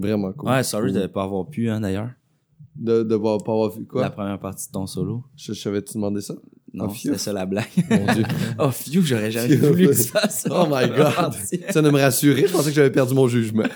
[0.00, 0.50] Vraiment cool.
[0.50, 2.10] Ouais, sorry de pas avoir pu, hein, d'ailleurs.
[2.76, 4.02] De, de pas avoir vu quoi?
[4.02, 5.24] La première partie de ton solo.
[5.36, 6.34] Je, je savais-tu demander ça?
[6.72, 7.66] Non, Oh, c'était ça la blague.
[7.90, 8.22] Mon dieu.
[8.58, 10.48] oh, phew, j'aurais jamais voulu que tu fasses ça.
[10.52, 11.34] Oh my god.
[11.70, 13.64] Ça de me rassurer, je pensais que j'avais perdu mon jugement.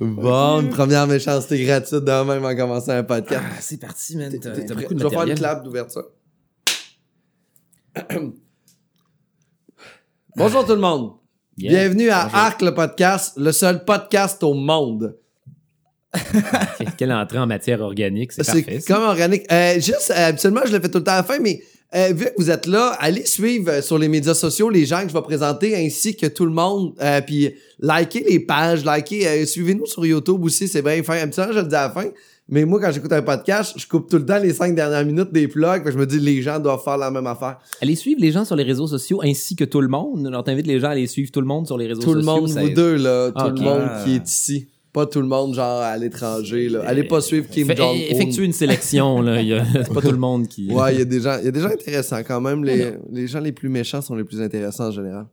[0.00, 3.42] Bon, une première méchanceté gratuite de même en commençant un podcast.
[3.46, 4.30] Ah, c'est parti, man.
[4.38, 6.04] T'as beaucoup de Je vais faire une clap d'ouverture.
[10.36, 11.12] Bonjour tout le monde.
[11.56, 11.70] Yeah.
[11.70, 15.16] Bienvenue à Arc le podcast, le seul podcast au monde.
[16.98, 18.80] Quelle entrée en matière organique, c'est C'est parfait.
[18.80, 18.94] ça.
[18.94, 19.42] comme organique.
[19.52, 21.60] Euh, juste, euh, habituellement, je le fais tout le temps à la fin, mais
[21.94, 25.08] euh, vu que vous êtes là, allez suivre sur les médias sociaux les gens que
[25.08, 26.94] je vais présenter ainsi que tout le monde.
[27.26, 31.18] Puis likez les pages, likez, suivez-nous sur YouTube aussi, c'est bien fin.
[31.18, 32.06] Habituellement, je le dis à la fin.
[32.48, 35.32] Mais moi, quand j'écoute un podcast, je coupe tout le temps les cinq dernières minutes
[35.32, 35.82] des plugs.
[35.90, 37.58] Je me dis, les gens doivent faire la même affaire.
[37.80, 40.26] Allez suivre les gens sur les réseaux sociaux ainsi que tout le monde.
[40.26, 42.22] Alors, t'invites les gens à aller suivre tout le monde sur les réseaux Tout le
[42.22, 42.40] sociaux.
[42.42, 43.28] monde, ça- vous deux, là.
[43.30, 43.60] Tout Ah, le ok.
[43.60, 44.02] monde Ah.
[44.04, 44.68] qui est ici.
[44.92, 46.82] Pas tout le monde, genre, à l'étranger, là.
[46.86, 47.94] Allez pas suivre Kim Fait- Jong-un.
[48.14, 49.40] effectuez une sélection, là.
[49.40, 50.70] Il y a- C'est pas tout le monde qui.
[50.70, 52.62] Ouais, il y a des gens, il y a des gens intéressants quand même.
[52.62, 55.26] Les, les gens les plus méchants sont les plus intéressants en général.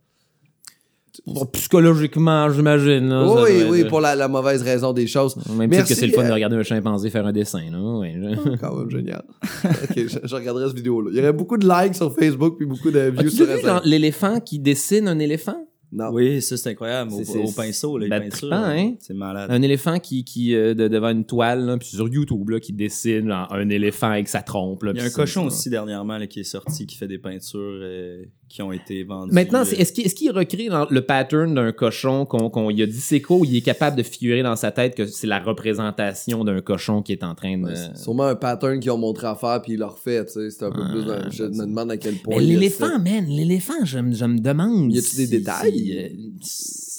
[1.28, 3.10] Bon, psychologiquement, j'imagine.
[3.10, 5.36] là, ça oui, doit oui, être- pour la, la mauvaise raison des choses.
[5.56, 7.80] Même titre que c'est le fun euh, de regarder un chimpanzé faire un dessin, là.
[7.80, 9.24] Ouais, je- Quand même génial.
[9.66, 11.10] ok, je, je regarderai cette vidéo-là.
[11.14, 13.52] Il y aurait beaucoup de likes sur Facebook puis beaucoup de views As-tu sur vu,
[13.54, 13.76] Instagram.
[13.78, 15.68] genre, l'éléphant qui dessine un éléphant?
[15.94, 16.10] Non.
[16.14, 17.12] Oui, ça, c'est incroyable.
[17.14, 18.48] Au, C'est- c'est- au pinceau, là, les ben, peintures.
[18.50, 18.94] trippant, hein?
[19.00, 19.52] C'est malade.
[19.52, 22.72] Un éléphant qui, qui euh, de- devant une toile, là, puis sur YouTube, là, qui
[22.72, 24.84] dessine un éléphant avec sa trompe.
[24.84, 27.10] Là, Il y a un puis cochon aussi dernièrement là, qui est sorti, qui fait
[27.10, 29.34] des peintures euh, qui ont été vendues.
[29.34, 32.86] Maintenant, euh, est-ce qu'il qu'il recrée dans le pattern d'un cochon qu'on qu'on il a
[32.86, 35.40] dit c'est quoi ou il est capable de figurer dans sa tête que c'est la
[35.40, 37.64] représentation d'un cochon qui est en train de.
[37.66, 40.34] Ouais, c'est sûrement un pattern qu'ils ont montré à faire puis ils l'ont refait, tu
[40.34, 40.50] sais.
[40.50, 41.06] C'est un peu plus.
[41.06, 42.38] dans- je me demande à quel point.
[42.38, 44.94] Mais il y a l'éléphant, man, l'éléphant, je, me- je me demande.
[44.94, 45.72] Y a-tu des si- détails?
[45.74, 46.08] si, euh.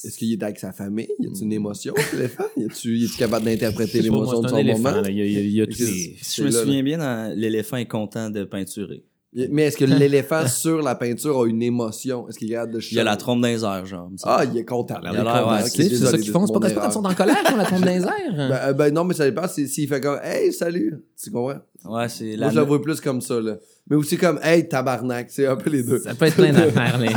[0.04, 1.06] Est-ce qu'il est avec sa famille?
[1.20, 2.42] Y a-tu une émotion, l'éléphant?
[2.56, 5.00] Y a-tu y a-tu capable d'interpréter l'émotion de son éléphant, moment?
[5.02, 6.46] là, Il y a, il y a- il y a tous Qu'est-ce- les- Si je
[6.46, 9.04] me là, souviens bien, l'éléphant est content de peinturer.
[9.34, 12.28] Mais est-ce que l'éléphant sur la peinture a une émotion?
[12.28, 14.10] Est-ce qu'il garde de Il y a la trompe dans les airs, genre.
[14.24, 14.96] Ah, il est content.
[15.02, 16.46] Il a l'air, ouais, C'est ça qu'ils font.
[16.46, 16.90] C'est pas parce que erreur.
[16.90, 18.10] ils sont en colère qu'on la tombe dans les airs.
[18.32, 21.04] Ben, euh, ben non, mais ça dépend s'il fait comme Hey, salut.
[21.22, 21.60] Tu comprends?
[21.84, 22.50] Ouais, c'est Moi, la.
[22.50, 23.56] je la vois plus comme ça, là.
[23.90, 25.26] Mais aussi comme Hey, tabarnak.
[25.30, 25.98] C'est un peu les deux.
[25.98, 27.08] Ça peut être plein d'affaires, mais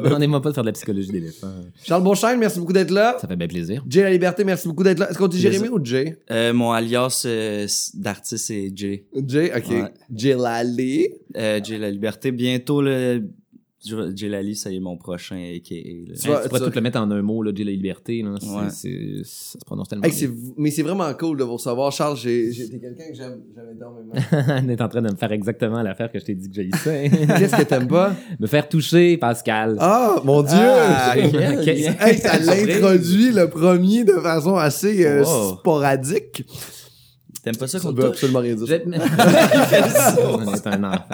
[0.00, 1.52] demandez-moi pas de faire de la psychologie d'éléphant.
[1.84, 3.16] Charles Beauchesne, merci beaucoup d'être là.
[3.20, 3.84] Ça fait bien plaisir.
[3.88, 5.10] Jay La Liberté, merci beaucoup d'être là.
[5.10, 5.38] Est-ce qu'on dit.
[5.40, 6.16] Jérémy ou Jay?
[6.30, 9.06] Euh, mon alias euh, d'artiste, c'est Jay.
[9.26, 9.70] Jay, ok.
[9.70, 9.84] Ouais.
[10.12, 11.08] Jay Lally.
[11.36, 12.32] Euh, Jay La Liberté.
[12.32, 13.22] Bientôt, le...
[14.14, 15.74] Jay Lali, ça y est mon prochain a.k.a.
[15.74, 16.14] là.
[16.14, 18.22] Tu Hey, vois, tu pourrais tu- tout le mettre en un mot, là, la liberté.
[18.22, 18.34] Là.
[18.40, 18.70] C'est- Ouais.
[18.70, 20.18] c'est- ça se prononce tellement Hey, bien.
[20.20, 21.90] c'est- mais c'est vraiment cool de vous recevoir.
[21.92, 24.12] Charles, j'ai j'ai été quelqu'un que j'aime j'aime énormément.
[24.64, 27.10] On est en train de me faire exactement l'affaire que je t'ai dit que j'haïssais.
[27.38, 28.14] Qu'est-ce que t'aimes pas?
[28.40, 29.76] me faire toucher, Pascal.
[29.80, 30.56] Ah, mon Dieu!
[30.56, 31.16] Ah.
[31.16, 35.56] Hey, ça l'introduit le premier de façon assez euh, Oh.
[35.58, 36.44] sporadique.
[37.42, 38.04] T'aimes pas ça Ça qu'on touche?
[38.04, 38.66] absolument rien dire.
[38.66, 38.92] J'ai- On
[40.54, 41.04] est un enfant.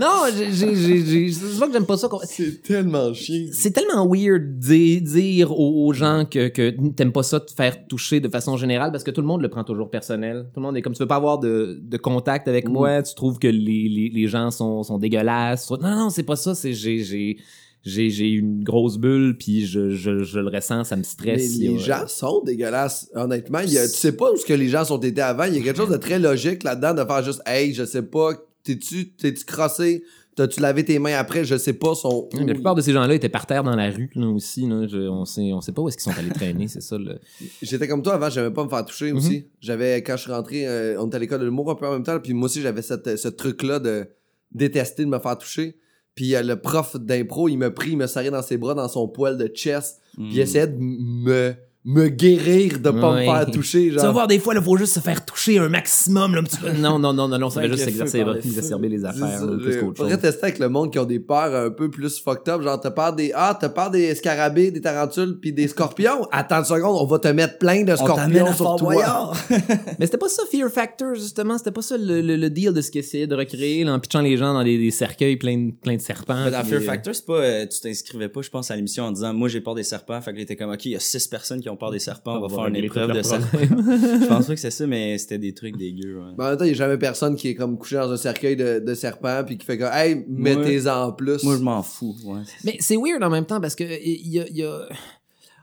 [0.00, 0.06] Non,
[0.36, 2.08] j'ai- j'ai- j'ai- j'ai- c'est pas que j'aime pas ça.
[2.08, 3.46] qu'on- C'est tellement chiant.
[3.52, 7.86] C'est tellement weird de dire aux, aux gens que, que t'aimes pas ça te faire
[7.86, 10.46] toucher de façon générale parce que tout le monde le prend toujours personnel.
[10.54, 12.72] Tout le monde est comme tu veux pas avoir de, de contact avec Mm.
[12.72, 15.70] moi, tu trouves que les, les, les gens sont, sont dégueulasses.
[15.70, 17.36] Non, non, c'est pas ça, c'est j'ai j'ai
[17.84, 21.56] j'ai j'ai une grosse bulle puis je, je, je le ressens, ça me Mais stresse.
[21.58, 23.60] les gens sont dégueulasses, honnêtement.
[23.60, 25.44] Il y a- tu sais pas où ce que les gens sont été avant.
[25.44, 28.02] Il y a quelque chose de très logique là-dedans de faire juste Hey, je sais
[28.02, 30.02] pas, t'es-tu t'es-tu crossé?
[30.36, 31.44] T'as-tu lavé tes mains après?
[31.44, 31.94] Je sais pas.
[31.94, 34.66] Sont La plupart de ces gens-là étaient par terre dans la rue là, aussi.
[34.66, 34.84] Là.
[34.88, 36.98] Je- on sait on sait pas où est-ce qu'ils sont allés traîner, c'est ça.
[36.98, 37.20] Le...
[37.62, 39.18] J'étais comme toi avant, j'aimais pas me faire toucher Mhm.
[39.18, 39.46] aussi.
[39.60, 41.92] J'avais, quand je suis rentré, euh, on était à l'école de l'humour un peu en
[41.92, 44.06] même temps, puis moi aussi j'avais ce truc-là de
[44.52, 45.76] détester de me faire toucher.
[46.14, 48.88] Puis euh, le prof d'impro, il m'a pris, il me serrait dans ses bras, dans
[48.88, 50.40] son poil de chest, puis il Hmm.
[50.40, 51.54] essayait de me,
[51.86, 53.26] me guérir de pas Ouais.
[53.26, 53.88] me faire toucher.
[53.88, 54.12] Tu vas Genre.
[54.14, 56.34] voir, des fois, il faut juste se faire toucher un maximum.
[56.34, 56.72] Là, un petit peu.
[56.72, 58.36] Non, non, non, non, non, ça va juste s'exercer, feu.
[58.42, 60.18] exacerber les affaires, plus qu'autre chose.
[60.18, 62.62] Tester avec le monde qui ont des peurs un peu plus fucked up.
[62.62, 66.26] Genre, t'as peur des, ah, t'as peur des scarabées, des tarentules, puis des scorpions?
[66.32, 69.32] Attends une seconde, on va te mettre plein de scorpions sur toi.
[69.98, 71.58] Mais c'était pas ça, Fear Factor, justement.
[71.58, 74.00] C'était pas ça le, le, le deal de ce qu'ils essayaient de recréer, là, en
[74.00, 76.44] pitchant les gens dans des, des cercueils pleins de, plein de serpents.
[76.46, 79.04] Mais dans Fear des- Factor, c'est pas, euh, tu t'inscrivais pas, je pense, à l'émission
[79.04, 80.18] en disant, moi, j'ai peur des serpents.
[80.22, 82.38] Fait que t'es comme, OK, il y a six personnes qui ont peur des serpents,
[82.38, 83.58] on, va faire une épreuve de serpents.
[83.60, 86.32] je pense pas que c'est ça, mais c'était des trucs dégueux, ouais.
[86.36, 88.16] Mais en même temps, il y a jamais personne qui est comme couché dans un
[88.16, 91.42] cercueil de, de serpents puis qui fait comme, hey, mettez-en plus.
[91.44, 92.40] Moi, je m'en fous, ouais.
[92.64, 94.88] Mais c'est weird en même temps parce que il y a, il y a-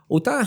[0.09, 0.41] autant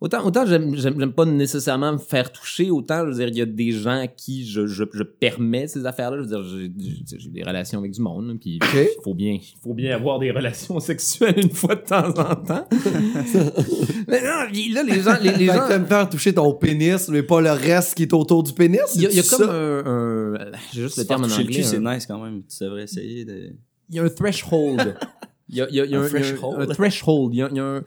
[0.00, 3.36] Autant, autant j'aime, j'aime, j'aime pas nécessairement me faire toucher, autant, je veux dire, il
[3.36, 6.18] y a des gens à qui je, je, je permets ces affaires-là.
[6.18, 6.70] Je veux dire, j'ai,
[7.04, 10.20] j'ai- j'ai des relations avec du monde, puis il faut bien, il faut bien avoir
[10.20, 12.68] des relations sexuelles une fois de temps en temps.
[14.08, 17.22] mais non, là, les gens, les, les gens, que t'aimes faire toucher ton pénis, mais
[17.22, 18.80] pas le reste qui est autour du pénis.
[18.94, 21.62] il y a, il y a comme un, un- j'ai juste le terme en anglais.
[21.62, 22.42] c'est nice quand même.
[22.48, 23.50] Tu devrais essayer de.
[23.90, 24.96] il y a un threshold.
[25.50, 26.22] Il y a, il y a- il y a Un un, il y a un-
[26.22, 26.60] threshold.
[26.60, 27.34] un threshold.
[27.34, 27.82] Il y a, il y a un...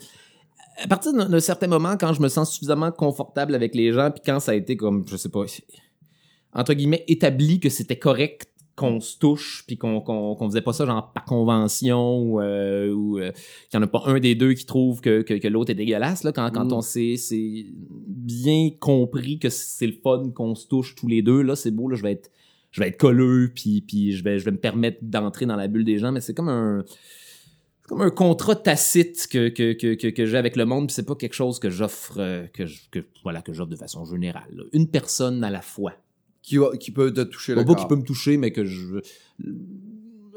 [0.84, 4.22] À partir d'un certain moment, quand je me sens suffisamment confortable avec les gens, puis
[4.26, 5.46] quand ça a été comme, je sais pas,
[6.54, 10.86] entre guillemets, établi que c'était correct qu'on se touche, puis qu'on qu'on faisait pas ça
[10.86, 13.32] genre par convention, ou, euh, ou euh,
[13.70, 15.76] qu'il y en a pas un des deux qui trouve que, que, que l'autre est
[15.76, 16.74] dégueulasse, là, quand, quand Mm.
[16.74, 17.16] on s'est
[18.08, 21.90] bien compris que c'est le fun qu'on se touche tous les deux, là, c'est beau,
[21.90, 22.32] là, je vais être
[22.72, 25.68] je vais être colleux puis puis je vais je vais me permettre d'entrer dans la
[25.68, 26.86] bulle des gens mais c'est comme un
[27.92, 31.16] comme un contrat tacite que que que que, j'ai avec le monde puis c'est pas
[31.16, 32.64] quelque chose que j'offre euh, que
[33.24, 34.64] voilà que j'offre de façon générale là.
[34.72, 35.94] une personne à la fois
[36.42, 37.76] Qui, va- qui peut te toucher le pas corps.
[37.76, 39.02] qui peut me toucher mais que je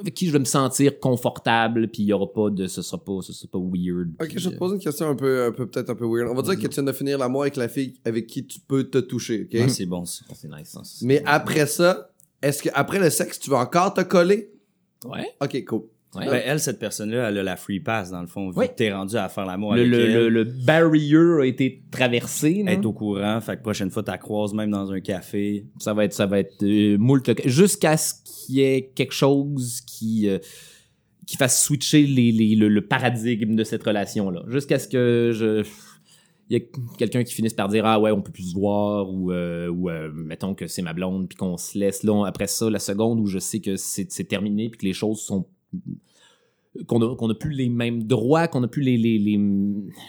[0.00, 3.02] avec qui je vais me sentir confortable puis il y aura pas de ce sera
[3.02, 5.14] pas ce sera pas weird Ok, puis, je vais te euh, pose une question un
[5.14, 6.28] peu, un peu peut-être un peu weird.
[6.28, 8.58] On va dire que tu viens de finir l'amour avec la fille avec qui tu
[8.58, 9.70] peux te toucher, ok?
[9.70, 10.24] C'est bon, ça.
[10.34, 11.06] c'est nice hein, ça.
[11.06, 12.10] Mais après ça,
[12.42, 14.50] est-ce que après le sexe, tu vas encore te coller?
[15.06, 15.82] ouais Ok, cool.
[16.14, 18.50] Ouais Ben, elle, cette personne-là, elle a la free pass, dans le fond.
[18.50, 18.68] Vu Oui.
[18.68, 21.82] que t'es rendu à faire l'amour le, avec le, elle, le, le barrier a été
[21.90, 23.40] traversé est au courant.
[23.40, 25.66] Fait que prochaine fois, t'as croises même dans un café.
[25.78, 29.80] Ça va être, ça va être euh, moult jusqu'à ce qu'il y ait quelque chose
[29.86, 30.38] qui euh,
[31.26, 34.42] qui fasse switcher les, les- le, le paradigme de cette relation là.
[34.48, 35.64] Jusqu'à ce que je
[36.50, 36.64] il y a
[36.98, 39.88] quelqu'un qui finisse par dire ah ouais on peut plus se voir ou euh, ou
[39.88, 42.78] euh, mettons que c'est ma blonde puis qu'on se laisse là on- après ça la
[42.78, 45.46] seconde où je sais que c'est c'est terminé puis que les choses sont
[46.88, 49.38] qu'on a, qu'on a plus les mêmes droits, qu'on a plus les, les, les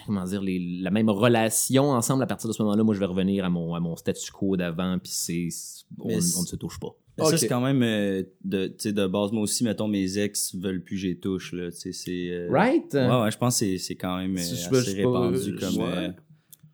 [0.06, 3.06] comment dire les, la même relation ensemble à partir de ce moment-là, moi je vais
[3.06, 5.48] revenir à mon à mon statu quo d'avant puis c'est
[6.00, 6.88] on, ne se touche pas.
[7.18, 7.30] Mais Ok.
[7.30, 9.30] Ça, c'est quand même euh, de, tu sais, de base.
[9.32, 11.70] Moi aussi, mettons, mes ex veulent plus que j'y touche, là.
[11.70, 12.28] Tu sais, c'est...
[12.30, 12.92] euh, Right?
[12.92, 14.68] Ouais, ouais, je pense que c'est- c'est quand même euh, assez
[15.02, 16.14] pas, répandu je- comme...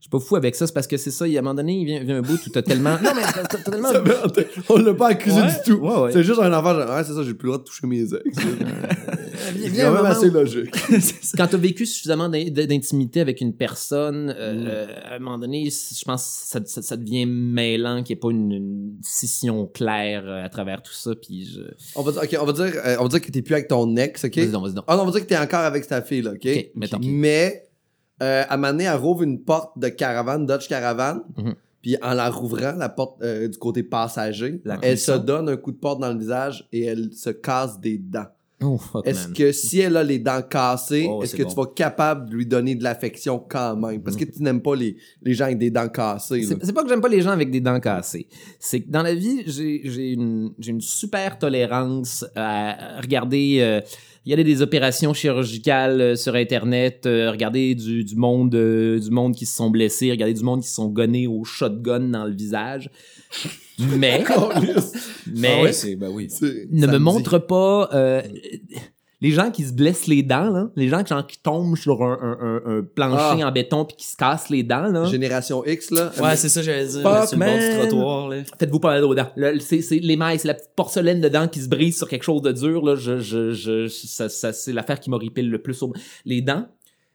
[0.03, 1.41] euh, Je suis pas fou avec ça, c'est parce que c'est ça, il y a
[1.41, 2.97] un moment donné, il vient, vient un bout où t'as tellement.
[3.03, 3.89] Non, mais t'as tellement.
[4.69, 5.79] On l'a pas accusé Ouais, du tout.
[5.79, 6.13] ouais, ouais.
[6.13, 8.03] C'est juste un enfant, genre, ouais, c'est ça, j'ai plus le droit de toucher mes
[8.03, 8.13] ex.
[9.57, 10.71] Il C'est quand même assez où- logique.
[11.37, 16.05] quand t'as vécu suffisamment d'in- d'intimité avec une personne, euh, à un moment donné, je
[16.05, 20.25] pense que ça, ça, ça devient mêlant, qu'il n'y ait pas une, une scission claire
[20.27, 21.13] euh, à travers tout ça.
[21.15, 21.61] Puis je.
[21.97, 23.69] On va dire, ok, on va dire, euh, on va dire que t'es plus avec
[23.69, 24.37] ton ex, ok?
[24.37, 24.85] Vas-y donc, vas-y donc.
[24.89, 26.39] Ah non, on va dire que t'es encore avec ta fille, là, ok?
[26.47, 26.99] Ok, mettons.
[27.03, 27.65] Mais,
[28.23, 31.55] euh, à elle rouvre une porte de caravane, Dodge Caravane, Mhm.
[31.83, 35.57] puis en la rouvrant, la porte euh, du côté passager, La elle se donne un
[35.57, 38.27] coup de porte dans le visage et elle se casse des dents.
[38.65, 41.49] Oh, Est-ce que si elle a les dents cassées, Oh, est-ce que bon.
[41.49, 44.01] tu vas être capable de lui donner de l'affection quand même?
[44.01, 46.47] Parce que tu n'aimes pas les, les gens avec des dents cassées.
[46.63, 48.29] C'est pas que j'aime pas les gens avec des dents cassées.
[48.61, 53.81] C'est que dans la vie, j'ai une, une super tolérance à regarder, euh,
[54.25, 59.35] regarder des opérations chirurgicales euh, sur Internet, euh, regarder du, du monde euh, du monde
[59.35, 62.35] qui se sont blessés, regarder du monde qui se sont gonnés au shotgun dans le
[62.35, 62.91] visage.
[63.79, 64.23] Mais,
[65.35, 65.97] mais Ah ouais?
[65.97, 66.29] Ben oui.
[66.71, 66.99] Ne me dit.
[66.99, 68.23] montre pas euh,
[69.23, 72.03] les gens qui se blessent les dents, là, les gens qui, genre, qui tombent sur
[72.03, 73.49] un, un- un- un plancher Ah.
[73.49, 74.89] en béton puis qui se cassent les dents.
[74.89, 75.05] Là.
[75.07, 76.11] Génération X, là.
[76.21, 77.01] Ouais, c'est ça, j'allais dire.
[77.03, 78.37] Fuck, là, sur le bord du trottoir, là.
[78.59, 79.29] Faites-vous pas mal aux dents.
[79.37, 82.25] Le- C'est c'est les mailles, c'est la petite porcelaine dedans qui se brise sur quelque
[82.25, 82.85] chose de dur.
[82.85, 82.97] Là.
[82.97, 85.81] Je, je, je, ça, ça, c'est l'affaire qui m'horripile le plus.
[85.83, 85.93] Au...
[86.25, 86.67] Les dents,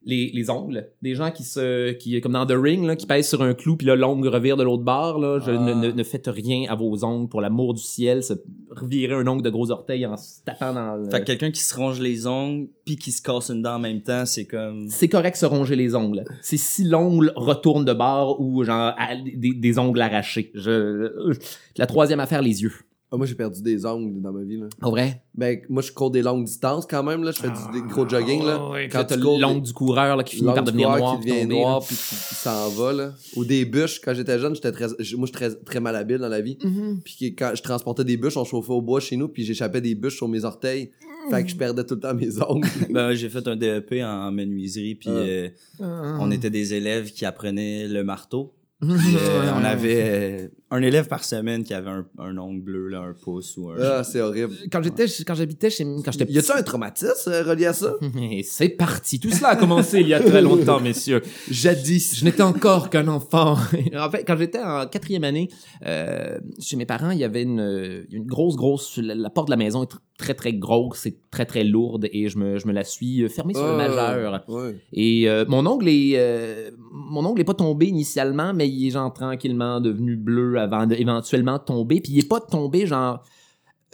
[0.05, 3.27] les, les ongles, des gens qui se, qui comme dans The Ring, là, qui pèsent
[3.27, 5.19] sur un clou puis là l'ongle revire de l'autre bord.
[5.19, 5.39] Là.
[5.45, 5.57] Je, Ah.
[5.59, 8.23] ne, ne, ne faites rien à vos ongles pour l'amour du ciel.
[8.23, 8.33] Se
[8.71, 10.95] revirer un ongle de gros orteil en se tapant dans.
[10.95, 13.75] le- Fait que quelqu'un qui se ronge les ongles puis qui se casse une dent
[13.75, 14.87] en même temps, c'est comme...
[14.89, 16.23] c'est correct se ronger les ongles.
[16.42, 20.51] C'est si l'ongle retourne de bord ou genre à- des, des ongles arrachés.
[20.54, 21.35] Je...
[21.77, 22.73] La troisième affaire, les yeux.
[23.09, 24.68] Ah, moi, j'ai perdu des ongles dans ma vie, là.
[24.81, 25.23] En vrai?
[25.33, 27.31] Ben, moi, je cours des longues distances quand même, là.
[27.31, 28.59] Je fais du, des gros jogging, là.
[28.73, 31.18] Ah, Quand tu l'ongle du coureur là, qui finit par devenir noir.
[31.19, 31.85] qui devient tomber, noir là.
[31.87, 33.14] puis qui, qui s'en va là.
[33.37, 36.28] Ou des bûches quand j'étais jeune, j'étais très moi je suis très très malhabile dans
[36.28, 36.57] la vie.
[36.61, 36.99] Mhm.
[37.06, 39.95] Puis quand je transportais des bûches, on chauffait au bois chez nous puis j'échappais des
[39.95, 40.92] bûches sur mes orteils.
[41.30, 42.68] Fait que je perdais tout le temps mes ongles.
[42.90, 45.18] Ben, j'ai fait un DEP en menuiserie puis Ah.
[45.18, 45.49] euh,
[45.81, 46.18] Ah.
[46.19, 48.54] on était des élèves qui apprenaient le marteau.
[48.80, 52.88] Puis, euh, on avait euh, un élève par semaine qui avait un, un ongle bleu,
[52.90, 53.76] là, un pouce ou un...
[53.81, 54.54] ah, c'est horrible.
[54.71, 57.94] Quand j'étais, quand j'habitais chez, quand j'étais Y a-tu un traumatisme euh, relié à ça?
[58.21, 59.19] Et c'est parti.
[59.19, 61.21] Tout cela a commencé il y a très longtemps, messieurs.
[61.50, 62.16] Jadis.
[62.19, 63.54] Je n'étais encore qu'un enfant.
[63.97, 65.47] en fait, quand j'étais en quatrième année,
[65.86, 68.97] euh, chez mes parents, il y avait une, une grosse, grosse.
[68.97, 72.07] La, la porte de la maison est tr- très, très grosse, c'est très, très lourde,
[72.12, 74.44] et je me, je me la suis fermée sur le Ah, majeur.
[74.47, 74.76] Ouais.
[74.92, 78.92] Et euh, mon ongle est, euh, mon ongle est pas tombé initialement, mais il est
[78.92, 82.02] genre tranquillement devenu bleu avant de éventuellement tomber.
[82.02, 83.23] Puis il est pas tombé genre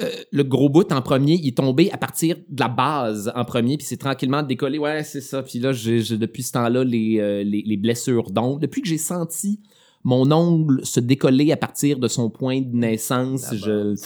[0.01, 3.46] euh, le gros bout en premier, il est tombé à partir de la base en
[3.46, 4.79] premier, puis c'est tranquillement décollé.
[4.79, 5.43] Ouais, c'est ça.
[5.43, 8.60] Puis là, j'ai depuis ce temps-là les, euh, les, les blessures d'ongle.
[8.60, 9.60] Depuis que j'ai senti
[10.03, 13.96] mon ongle se décoller à partir de son point de naissance, je...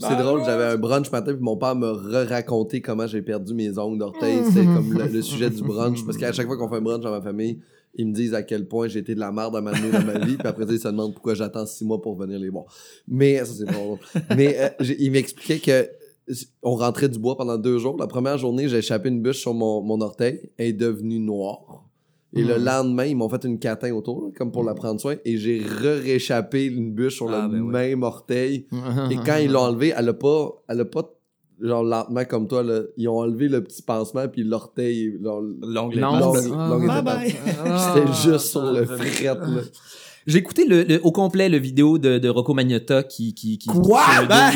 [0.00, 3.76] C'est drôle, j'avais un brunch matin puis mon père me re-racontait comment j'ai perdu mes
[3.78, 4.44] ongles d'orteil.
[4.44, 6.04] C'était comme le, le sujet du brunch.
[6.04, 7.58] Parce qu'à chaque fois qu'on fait un brunch dans ma famille,
[7.94, 10.18] ils me disent à quel point j'ai été de la merde à m'amener dans ma
[10.24, 10.36] vie.
[10.36, 12.64] Puis après ça, ils se demandent pourquoi j'attends six mois pour venir les voir.
[13.08, 13.98] Mais, ça c'est pas drôle.
[14.36, 15.88] Mais euh, j'ai- il m'expliquait que
[16.62, 17.96] on rentrait du bois pendant deux jours.
[17.98, 20.50] La première journée, j'ai échappé une bûche sur mon, mon orteil.
[20.58, 21.84] Elle est devenue noire.
[22.34, 22.64] Et le Mm.
[22.64, 25.16] lendemain, ils m'ont fait une catin autour, là, comme pour la prendre soin.
[25.24, 28.66] Et j'ai re-réchappé une bûche sur Ah, le ben même orteil.
[29.10, 31.10] Et quand ils l'ont enlevé, elle a pas, elle a pas,
[31.60, 36.00] genre lentement comme toi, là, ils ont enlevé le petit pansement puis l'orteil, L'ongle.
[37.26, 39.36] C'était juste sur le fret, là.
[40.26, 43.32] J'ai écouté le, le- au complet le vidéo de, de Rocco Magnotta qui...
[43.32, 44.02] qui, qui Quoi?
[44.28, 44.50] Ben,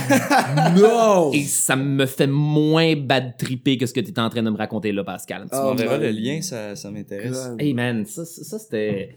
[0.76, 0.82] dos.
[0.82, 1.32] non!
[1.32, 4.56] Et ça me fait moins bad tripper que ce que tu en train de me
[4.58, 5.46] raconter là, Pascal.
[5.50, 7.48] Ah, On verra le lien, ça, ça m'intéresse.
[7.58, 9.16] Hey man, ça, ça, ça, c'était...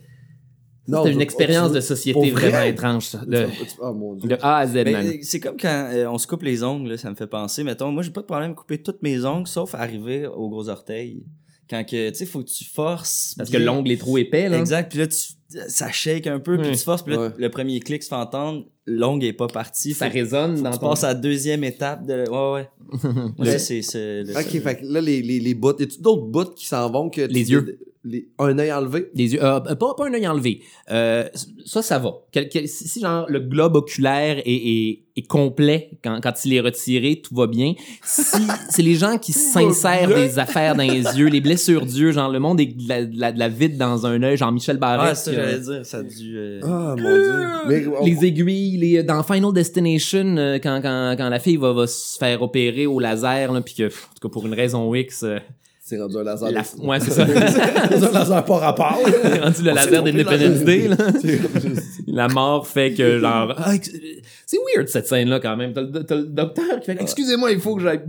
[0.87, 3.23] Non, C'était une expérience de société vraiment étrange, ça.
[3.25, 3.47] De,
[3.79, 4.29] Oh mon dieu.
[4.29, 5.07] de A à Z, Ben, man.
[5.07, 7.63] euh, c'est comme quand euh, on se coupe les ongles, là, ça me fait penser.
[7.63, 10.69] Mettons, moi, j'ai pas de problème à couper toutes mes ongles, sauf arriver aux gros
[10.69, 11.23] orteils.
[11.67, 13.33] Quand que, tu sais, faut que tu forces.
[13.37, 14.59] Parce que l'ongle est trop épais, là.
[14.59, 14.89] Exact.
[14.91, 15.17] Puis là, tu,
[15.67, 17.03] ça shake un peu, puis tu forces.
[17.03, 17.29] Puis là, Ouais.
[17.37, 19.93] le premier clic se fait entendre, l'ongle est pas parti.
[19.93, 20.89] Ça résonne dans tu ton...
[20.89, 22.29] passes à la deuxième étape de.
[22.29, 22.67] Ouais,
[23.43, 23.45] ouais.
[23.57, 24.23] Ça, c'est.
[24.35, 27.09] Ok, fait que là, les, les, les bouts, y a-tu d'autres bouts qui s'en vont
[27.09, 27.25] que.
[27.27, 27.79] tu- Les yeux.
[28.03, 29.09] les- un œil enlevé?
[29.15, 30.61] Les yeux, euh, pas, pas un œil enlevé.
[30.91, 31.27] Euh,
[31.65, 32.13] ça, ça va.
[32.31, 36.53] Quel- quel- si, si, genre le globe oculaire est, est, est complet quand, quand il
[36.53, 37.73] est retiré, tout va bien.
[38.03, 38.37] Si
[38.69, 42.39] c'est les gens qui s'insèrent des affaires dans les yeux, les blessures d'yeux, genre le
[42.39, 45.17] monde est de la, de la, de la vide dans un œil, genre Michel Barrette.
[45.27, 45.85] Ah, j'allais dire.
[45.85, 46.37] Ça a dû.
[46.37, 47.43] euh, Ah, mon dieu.
[47.67, 51.73] Mais, on- les aiguilles, les, dans Final Destination, euh, quand, quand, quand la fille va,
[51.73, 54.53] va se faire opérer au laser, là, puis que, pff, en tout cas, pour une
[54.53, 55.39] raison X, euh,
[55.87, 56.51] c'est rendu un laser.
[56.51, 57.27] la, de- ouais, c'est ça.
[57.27, 58.99] c'est un laser pas rapport.
[59.05, 60.63] C'est rendu le laser d'Independence.
[60.63, 60.97] Day, là.
[62.07, 63.73] La mort fait que genre ah,
[64.45, 65.73] c'est weird cette scène là quand même.
[65.73, 68.01] T'as le, t'as le docteur qui fait excusez-moi il faut que j'aille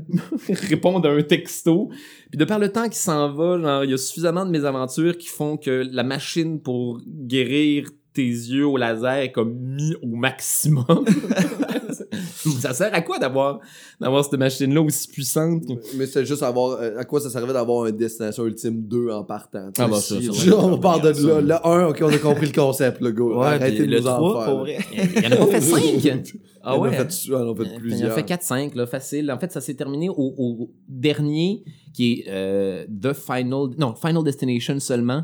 [0.70, 1.90] répondre à un texto.
[2.30, 5.18] Puis de par le temps qui s'en va, genre il y a suffisamment de mésaventures
[5.18, 10.08] qui font que la machine pour guérir tes yeux au laser est comme mis au
[10.16, 10.84] maximum.
[12.60, 13.60] ça sert à quoi d'avoir
[14.00, 15.62] d'avoir cette machine là aussi puissante
[15.96, 16.80] Mais c'est juste avoir.
[16.80, 19.70] euh, à quoi ça servait d'avoir un Destination Ultime 2 en partant?
[19.78, 20.16] Ah bah, ça,
[20.58, 21.08] on part de
[21.40, 21.60] là.
[21.62, 23.12] Le 1, ok, on a compris le concept, le.
[23.22, 24.80] Ouais, Arrêtez de nous en 3, faire.
[24.92, 26.36] Il y en a pas fait cinq.
[26.68, 26.96] Ah On en a ouais.
[26.96, 28.10] fait, on en a fait Il plusieurs.
[28.12, 29.30] a fait 4-5, là, facile.
[29.30, 31.62] En fait, ça s'est terminé au, au dernier,
[31.94, 33.68] qui est euh, The Final...
[33.78, 35.22] Non, Final Destination seulement,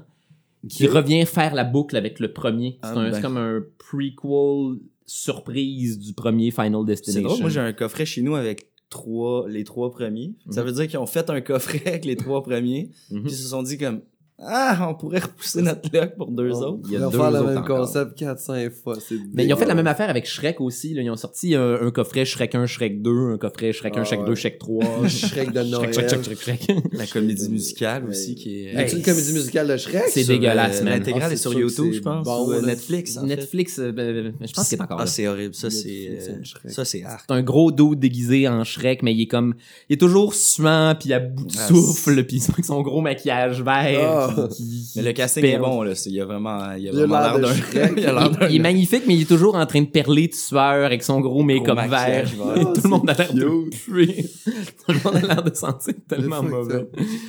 [0.68, 2.78] qui revient faire la boucle avec le premier.
[2.82, 3.20] C'est Ah, un- ben.
[3.22, 7.28] comme un prequel surprise du premier Final C'est Destination.
[7.28, 10.34] drôle, moi j'ai un coffret chez nous avec trois, les trois premiers.
[10.50, 10.66] Ça Mhm.
[10.68, 13.22] veut dire qu'ils ont fait un coffret avec les trois premiers, Mhm.
[13.22, 14.02] puis ils se sont dit comme
[14.44, 16.80] Ah, on pourrait repousser notre lock pour deux On- autres.
[16.86, 17.78] Il y a Ils vont faire le même encore.
[17.86, 18.96] concept 4-5 fois.
[19.00, 20.94] c'est Mais ils ont fait la même affaire avec Shrek aussi.
[20.94, 21.02] Là.
[21.02, 24.04] Ils ont sorti un, un coffret Shrek 1, Shrek 2, un coffret Shrek 1, Ah,
[24.04, 24.26] Shrek ouais.
[24.26, 24.84] 2, Shrek 3.
[25.08, 25.92] Shrek de Noël.
[25.94, 26.76] Shrek, Shrek, Shrek, Shrek, Shrek.
[26.92, 28.72] La comédie musicale aussi qui est.
[28.72, 30.02] Y a-tu une comédie musicale de Shrek?
[30.08, 30.92] C'est dégueulasse, euh, man.
[30.94, 32.24] L'intégrale Ah, est c'est sur que YouTube, c'est je pense.
[32.24, 32.66] bon, ou euh, là.
[32.68, 33.16] Netflix.
[33.16, 33.26] en fait.
[33.28, 35.10] Netflix, euh, ben, je pense qu'il est encore Ah, là.
[35.10, 35.54] c'est horrible.
[35.54, 36.08] Ça, c'est.
[36.10, 36.68] Netflix euh.
[36.68, 37.02] Ça, c'est.
[37.26, 39.54] C'est un gros dos déguisé en Shrek, mais il est comme,
[39.88, 43.62] il est toujours suant, puis à bout de Ah, souffle, puis avec son gros maquillage
[43.62, 44.31] vert.
[44.36, 44.48] Ah.
[44.54, 45.94] qui- Mais le casting est bon, là.
[45.94, 47.52] C'est- Il y a vraiment, il y a vraiment l'air d'un.
[47.96, 48.48] Il a l'air d'un.
[48.48, 51.20] Il est magnifique, mais il est toujours en train de perler de sueur avec son
[51.20, 52.30] gros make-up vert.
[52.74, 53.40] Tout le monde a l'air de.
[53.42, 56.86] Tout le monde a l'air de sentir tellement C'est fou, mauvais.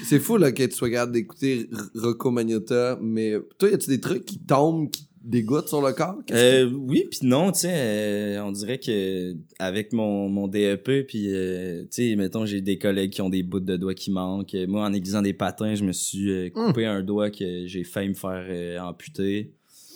[0.07, 3.99] C'est fou là, que tu sois capable d'écouter Rocco Magnotta, mais toi, y a-tu des
[3.99, 6.17] trucs qui tombent, qui te dégoûtent sur le corps?
[6.25, 11.05] Qu'est-ce Euh, oui puis non, tu sais, euh, on dirait que avec mon, mon DEP
[11.07, 14.11] puis euh, tu sais, mettons j'ai des collègues qui ont des bouts de doigts qui
[14.11, 14.55] manquent.
[14.67, 18.09] Moi en aiguisant des patins, je me suis euh, coupé un doigt que j'ai failli
[18.09, 19.51] me faire euh, amputer.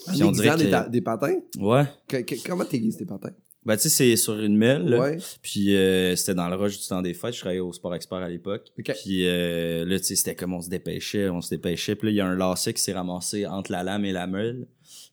[0.08, 1.36] que- Puis on Aiguisant des, que des patins?
[1.60, 3.32] ouais, Que- que- comment t'aiguises tes patins?
[3.66, 4.98] ben tu sais c'est sur une mêle là.
[5.02, 5.18] Ouais.
[5.42, 8.20] Puis euh, c'était dans le rush du temps des fêtes, je travaillais au Sport Expert
[8.20, 8.68] à l'époque.
[8.80, 8.94] Ok.
[9.04, 11.96] Puis euh, là tu sais c'était comme on se dépêchait, on se dépêchait.
[11.96, 14.26] Puis là il y a un lacet qui s'est ramassé entre la lame et la
[14.26, 14.68] meule.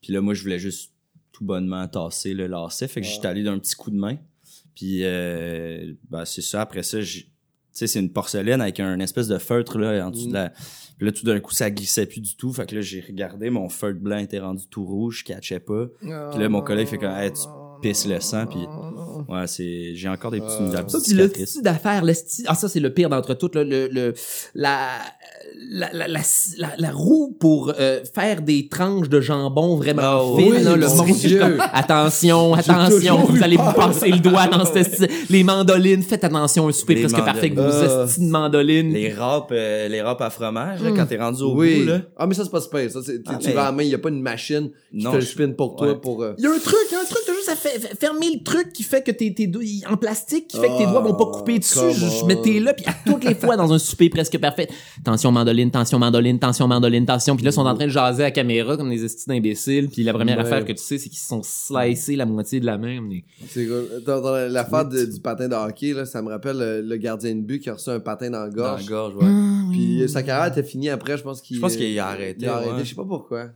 [0.05, 0.93] Puis là moi je voulais juste
[1.33, 3.11] tout bonnement tasser le lacet, fait que Ah.
[3.11, 4.19] j'étais allé d'un petit coup de main.
[4.75, 7.29] Puis euh, ben c'est ça après ça j'ai- tu
[7.73, 10.29] sais c'est une porcelaine avec un espèce de feutre là en dessous Mm.
[10.29, 10.51] de la
[10.99, 13.49] puis là tout d'un coup ça glissait plus du tout, fait que là j'ai regardé
[13.51, 15.87] mon feutre blanc était rendu tout rouge, je catchais pas.
[16.01, 17.41] Puis là mon collègue fait comme hey, tu
[17.83, 18.61] pisses le sang puis
[19.29, 22.45] Ouais, c'est, j'ai encore des petits, la petite Ça, puis le style d'affaires, le style...
[22.49, 24.15] Ah, ça, c'est le pire d'entre toutes, là, le, le,
[24.55, 24.89] la,
[25.71, 26.21] la, la, la,
[26.59, 30.77] la, la roue pour euh, faire des tranches de jambon vraiment Oh, fines, oui, là,
[30.77, 31.39] le mon monde, Dieu.
[31.39, 35.09] comme, attention, attention, vous allez vous passer le doigt dans ce style.
[35.31, 37.33] Les mandolines, faites attention, un souper Les presque mandolines.
[37.35, 38.07] parfait avec vos Ah.
[38.09, 38.93] styles de mandolines.
[38.93, 40.97] Les râpes, euh, les râpes à fromage, là, Mm.
[40.97, 41.81] quand t'es rendu au oui.
[41.81, 42.01] bout, là.
[42.17, 42.91] Ah, mais ça, c'est pas super.
[42.91, 44.23] Ça, c'est, tu- Ah, tu mais- vas à la main, il n'y a pas une
[44.23, 45.95] machine qui Non, fait le spin pour toi ouais.
[46.01, 46.23] pour.
[46.23, 48.31] euh, Il y a un truc, il y a un truc, t'as juste à fermer
[48.35, 50.91] le truc qui fait que tes, tes doigts, en plastique, qui fait que tes Ah,
[50.91, 51.79] doigts vont pas couper dessus.
[51.93, 54.69] Je, je mettais là, puis à toutes les fois dans un souper presque parfait.
[55.05, 57.37] Tension mandoline, tension mandoline, tension mandoline, tension.
[57.37, 59.89] Puis là, ils sont en train de jaser à la caméra comme des estis d'imbéciles.
[59.89, 60.43] Puis la première Ouais.
[60.45, 62.97] affaire que tu sais, c'est qu'ils se sont slicés la moitié de la main.
[62.97, 64.03] comme des- C'est cool.
[64.07, 67.35] Dans, dans l'affaire de- du patin de hockey, là, ça me rappelle le, le gardien
[67.35, 68.83] de but qui a reçu un patin dans la Dans gorge.
[68.83, 69.29] la gorge, ouais.
[69.71, 71.57] Puis euh, sa carrière était finie après, je pense qu'il.
[71.57, 72.79] Je pense qu'il a arrêté, Il a arrêté, ouais.
[72.85, 73.47] je sais pas pourquoi.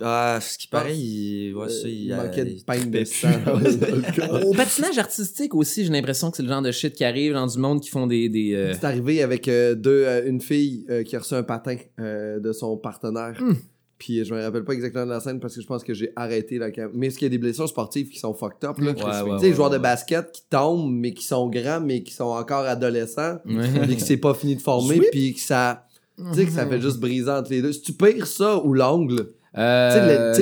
[0.00, 3.04] Ah, ce qui paraît, il, ouais, ça, Euh, il, il a- manquait de pain de
[3.04, 3.28] sang.
[4.46, 7.46] Au patinage artistique aussi, j'ai l'impression que c'est le genre de shit qui arrive dans
[7.46, 8.28] du monde qui font des...
[8.28, 11.42] des euh, C'est arrivé avec euh, deux, euh, une fille euh, qui a reçu un
[11.42, 13.34] patin euh, de son partenaire.
[13.40, 13.54] Hmm.
[13.98, 16.12] Puis je me rappelle pas exactement de la scène parce que je pense que j'ai
[16.16, 18.76] arrêté la cam- Mais est-ce qu'il y a des blessures sportives qui sont fucked up
[18.78, 18.88] là?
[18.88, 19.78] Ouais, tu ouais, sais, ouais, les joueurs ouais.
[19.78, 23.68] de basket qui tombent, mais qui sont grands, mais qui sont encore adolescents, ouais.
[23.86, 25.86] puis que c'est pas fini de former, puis que ça.
[26.18, 27.72] Tu sais, que ça fait juste briser entre les deux.
[27.72, 30.34] Si tu pire ça ou l'ongle, Euh,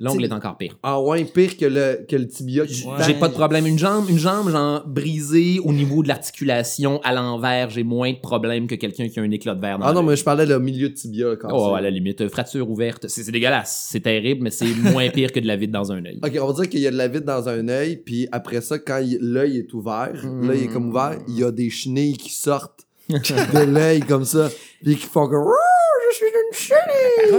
[0.00, 0.24] l'ongle.
[0.24, 0.76] est encore pire.
[0.82, 3.66] en moins pire que le, que le tibia J'ai pas de problème.
[3.68, 8.18] Une jambe, une jambe, genre, brisée au niveau de l'articulation à l'envers, j'ai moins de
[8.18, 10.44] problème que quelqu'un qui a un éclat de verre dans Ah non, mais je parlais
[10.44, 13.86] de milieu de tibia quand Oh, à la limite, euh, fracture ouverte, c'est c'est dégueulasse,
[13.92, 16.18] c'est terrible, mais c'est moins pire que de la vide dans un œil.
[16.24, 18.60] Ok, on va dire qu'il y a de la vide dans un œil, puis après
[18.60, 20.48] ça, quand il- l'œil est ouvert, Mm.
[20.48, 24.48] l'œil est comme ouvert, il y a des chenilles qui sortent de l'œil comme ça,
[24.82, 25.36] puis qui font suis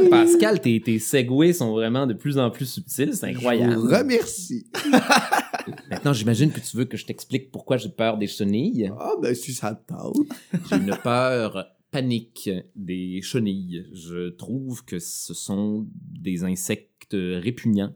[0.09, 3.75] Pascal, tes, tes segways sont vraiment de plus en plus subtils, c'est Je vous incroyable.
[3.77, 4.67] remercie.
[5.89, 8.91] Maintenant, j'imagine que tu veux que je t'explique pourquoi j'ai peur des chenilles.
[8.99, 9.93] Ah ben si ça te.
[10.69, 13.85] J'ai une peur panique des chenilles.
[13.93, 17.93] Je trouve que ce sont des insectes répugnants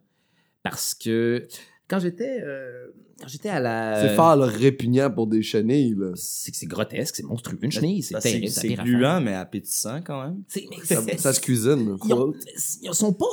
[0.63, 1.47] parce que
[1.87, 2.87] quand j'étais euh,
[3.19, 6.11] quand j'étais à la C'est fort le répugnant pour des chenilles là.
[6.15, 7.57] c'est que c'est grotesque, c'est monstrueux.
[7.63, 10.43] Une chenille, c'est C'est terrible, gluant, mais appétissant quand même.
[10.47, 11.97] C'est- mais Ça, c'est- ça se cuisine.
[12.05, 12.33] ils, ont-
[12.83, 13.25] ils sont pas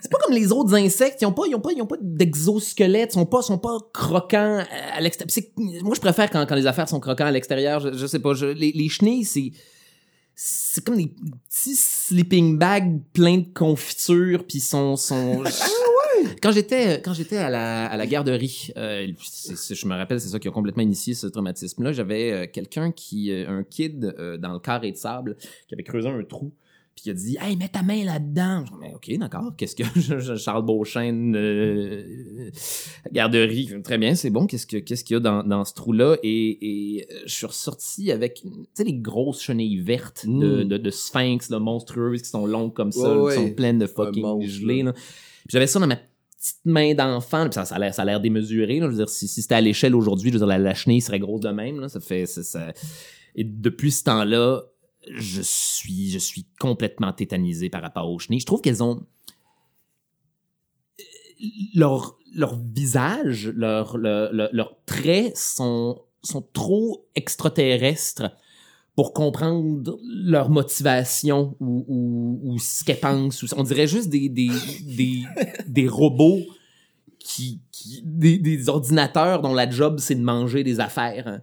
[0.00, 1.96] c'est pas comme les autres insectes ils ont pas ils ont pas ils ont pas
[2.00, 6.54] d'exosquelette ils sont pas sont pas croquants à l'extérieur C'est- moi je préfère quand, quand
[6.54, 9.50] les affaires sont croquants à l'extérieur je, je sais pas je- les, les chenilles c'est
[10.34, 11.06] c'est comme des
[11.48, 15.42] petits sleeping bags pleins de confiture puis sont sont
[16.42, 19.06] quand j'étais quand j'étais à la à la garderie euh,
[19.70, 22.92] je me rappelle c'est ça qui a complètement initié ce traumatisme là j'avais euh, quelqu'un
[22.92, 25.36] qui euh, un kid euh, dans le carré de sable
[25.68, 26.52] qui avait creusé un trou
[26.94, 28.64] puis il a dit Hey, mets ta main là-dedans.
[28.80, 29.52] Mais OK, d'accord.
[29.58, 30.36] Qu'est-ce que.
[30.38, 32.50] Charles Beauchesne, euh,
[33.12, 33.70] garderie.
[33.84, 34.46] Très bien, c'est bon.
[34.46, 36.16] Qu'est-ce que- qu'est-ce qu'il y a dans, dans ce trou-là?
[36.22, 40.68] Et, et euh, je suis ressorti avec, tu sais, les grosses chenilles vertes de, Mm.
[40.68, 43.34] de, de sphinx, là, monstrueuses, qui sont longues comme ça, Ouais, là, ouais.
[43.36, 44.82] qui sont pleines de fucking gelées.
[44.82, 44.92] là.
[44.92, 44.98] Là.
[45.50, 45.98] J'avais ça dans ma
[46.46, 47.50] petite main d'enfant.
[47.50, 48.80] Ça, a l'air, démesuré.
[49.06, 51.88] Si, c'était à l'échelle aujourd'hui, la, chenille serait grosse de même.
[51.88, 52.24] Ça fait,
[53.36, 54.62] depuis ce temps-là,
[55.14, 58.40] je suis, je suis complètement tétanisé par rapport aux chenilles.
[58.40, 59.04] Je trouve qu'elles ont
[61.74, 68.30] leur, leur visage, leur, leur, leur- leurs traits sont, sont trop extraterrestres
[68.96, 73.44] pour comprendre leur motivation ou, ou, ou ce qu'elles pensent.
[73.56, 74.48] On dirait juste des, des,
[74.84, 75.22] des,
[75.68, 76.40] des robots
[77.18, 81.40] qui, qui des, des ordinateurs dont la job c'est de manger des affaires.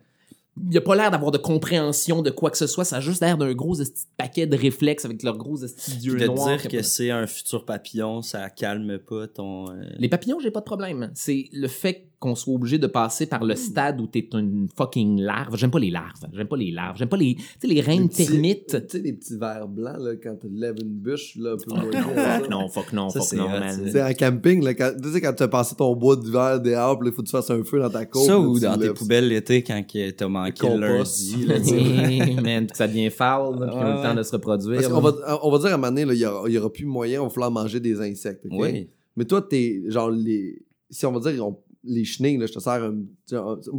[0.69, 3.21] Il a pas l'air d'avoir de compréhension de quoi que ce soit, ça a juste
[3.21, 3.83] l'air d'un gros de
[4.17, 6.57] paquet de réflexes avec leurs gros yeux de noirs.
[6.57, 9.71] dire que c'est un futur papillon, ça calme pas ton.
[9.71, 11.11] euh, Les papillons, j'ai pas de problème.
[11.15, 15.19] C'est le fait qu'on soit obligé de passer par le stade où t'es une fucking
[15.19, 15.57] larve.
[15.57, 16.25] J'aime pas les larves.
[16.31, 16.97] J'aime pas les larves.
[16.97, 18.67] J'aime pas les, tu sais, les reines petits- termites.
[18.87, 21.69] Tu sais, les petits verres blancs, là, quand tu lèves une bûche, là, un peu
[21.69, 23.89] moins Fuck non, fuck non, Ça, fuck non, man.
[23.91, 26.97] C'est en camping, là, quand, tu sais, quand tu as passé ton bois d'hiver dehors,
[26.97, 28.23] pis là, il faut que tu fasses un feu dans ta cour.
[28.25, 29.81] Ça ou dans tes lèves- poubelles l'été quand
[30.17, 31.45] t'as manqué le lundi.
[31.45, 32.41] là, tu sais.
[32.41, 34.79] man, que ça devient foul, là, a le temps de se reproduire.
[34.81, 36.53] Parce qu'on va, on va dire à un moment donné, là, il y aura, il
[36.53, 38.53] y aura plus moyen, on va falloir manger des insectes, ok?
[38.55, 38.87] Oui.
[39.17, 42.59] Mais toi, t'es, genre, les, si on va dire, on- les chenilles, là, je te
[42.59, 42.95] sers un,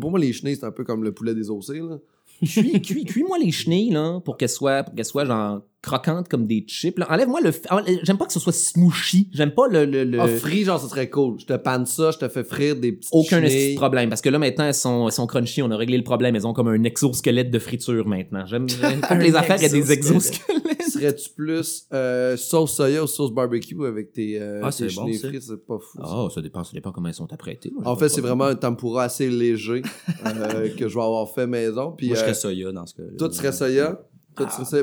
[0.01, 1.99] pour moi, les chenilles, c'est un peu comme le poulet des ossés, là.
[2.45, 6.47] cuis, cuis, cuis-moi les chenilles, là, pour qu'elles soient, pour qu'elles soient, genre, croquantes comme
[6.47, 6.99] des chips.
[6.99, 7.07] là.
[7.11, 7.51] Enlève-moi le...
[8.05, 9.29] J'aime pas que ce soit smooshy.
[9.33, 9.85] J'aime pas le...
[9.85, 11.39] le, le- Ah, frit, genre, ça serait cool.
[11.39, 14.09] Je te panne ça, je te fais frire des petits aucun de problème.
[14.09, 15.61] Parce que là, maintenant, elles sont, elles sont crunchy.
[15.61, 16.37] On a réglé le problème.
[16.37, 18.47] Elles ont comme un exosquelette de friture maintenant.
[18.47, 20.54] J'aime j'aime les affaires aient des exosquelettes.
[20.91, 25.03] Serais-tu plus euh, sauce soya ou sauce barbecue avec tes, euh, Ah, tes c'est bon,
[25.07, 25.29] chenilles ça.
[25.29, 25.43] frites?
[25.43, 25.99] C'est pas fou.
[25.99, 26.13] ça.
[26.17, 27.71] Oh, ça dépend, ça dépend comment elles sont apprêtées.
[27.75, 29.83] Moi, En fait, c'est vraiment un tempura assez léger
[30.27, 31.93] euh, que je vais avoir fait maison.
[31.93, 34.01] Puis, Moi, je euh, serais soya dans ce cas toi, tu serais soya.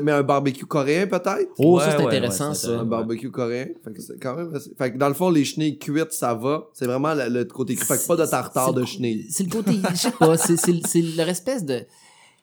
[0.02, 1.50] Mais un barbecue coréen, peut-être?
[1.58, 2.80] Oh, Ouais, ça, c'est ouais, intéressant, ouais, ça.
[2.80, 3.66] Un barbecue coréen?
[3.84, 6.32] Fait que c'est quand même assez- Fait que dans le fond, les chenilles cuites, ça
[6.32, 6.68] va.
[6.72, 7.76] C'est vraiment le, le côté.
[7.76, 9.26] Fait que pas de tartare de le- chenilles.
[9.28, 11.80] C'est le côté, je sais pas, c'est, c'est, c'est leur espèce de...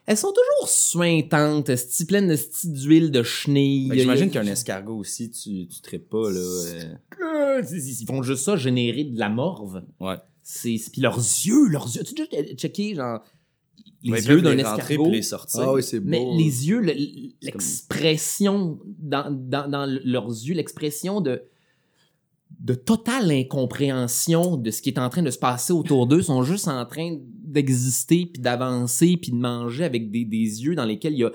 [0.09, 3.89] Elles sont toujours suintantes, esti, pleines de esti d'huile de chenille.
[3.89, 6.39] Que J'imagine qu'un escargot aussi, tu, tu traites pas, là.
[6.39, 9.83] euh, ils font juste ça, générer de la morve.
[9.99, 10.15] Ouais.
[10.41, 12.01] C'est, puis leurs yeux, leurs yeux.
[12.03, 13.19] Tu as déjà checké, genre,
[14.01, 15.11] les yeux d'un escargot?
[15.11, 15.61] les sortir.
[15.61, 16.09] Ah oui, c'est beau.
[16.09, 16.35] Mais hein.
[16.35, 21.43] les yeux, le- l'expression dans, dans, dans leurs yeux, l'expression de,
[22.61, 26.41] de totale incompréhension de ce qui est en train de se passer autour d'eux, sont
[26.41, 27.15] juste en train
[27.51, 31.31] d'exister, puis d'avancer, puis de manger avec des, des yeux dans lesquels il y a,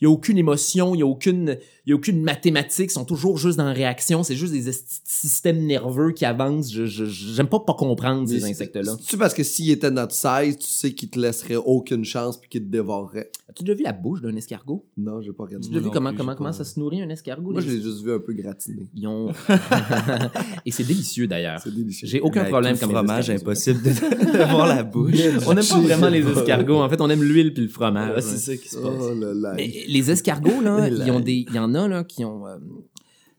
[0.00, 2.92] il y a aucune émotion, il y a aucune, il y a aucune mathématique, ils
[2.92, 4.70] sont toujours juste en réaction, c'est juste des
[5.04, 6.70] systèmes nerveux qui avancent.
[6.70, 8.94] Je, j'aime pas pas comprendre ces insectes-là.
[9.00, 12.50] C'est parce que s'il était notre size, tu sais qu'il te laisserait aucune chance puis
[12.50, 13.30] qu'il te dévorerait.
[13.48, 14.84] As-tu déjà vu la bouche d'un escargot?
[14.98, 15.64] Non, j'ai pas regardé.
[15.64, 17.52] As-tu déjà vu comment, plus, comment, comment ça se nourrit un escargot?
[17.52, 18.82] Moi, je l'ai juste vu un peu gratiné.
[18.94, 19.32] Ils ont...
[20.66, 21.60] Et c'est délicieux d'ailleurs.
[21.64, 22.06] C'est délicieux.
[22.06, 23.50] J'ai aucun Avec problème comme fromage, escargots.
[23.50, 23.88] impossible de,
[24.38, 25.14] de voir la bouche.
[25.46, 26.82] On n'aime pas vraiment les escargots.
[26.82, 28.20] En fait, on aime l'huile puis le fromage.
[28.20, 28.92] C'est ça qui se passe.
[29.00, 32.46] Oh les escargots, là, La- ils ont des, il y en a là qui ont.
[32.46, 32.58] euh,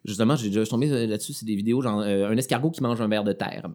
[0.06, 1.34] justement, j'ai déjà tombé là-dessus.
[1.34, 3.69] C'est des vidéos genre euh, un escargot qui mange un ver de terre.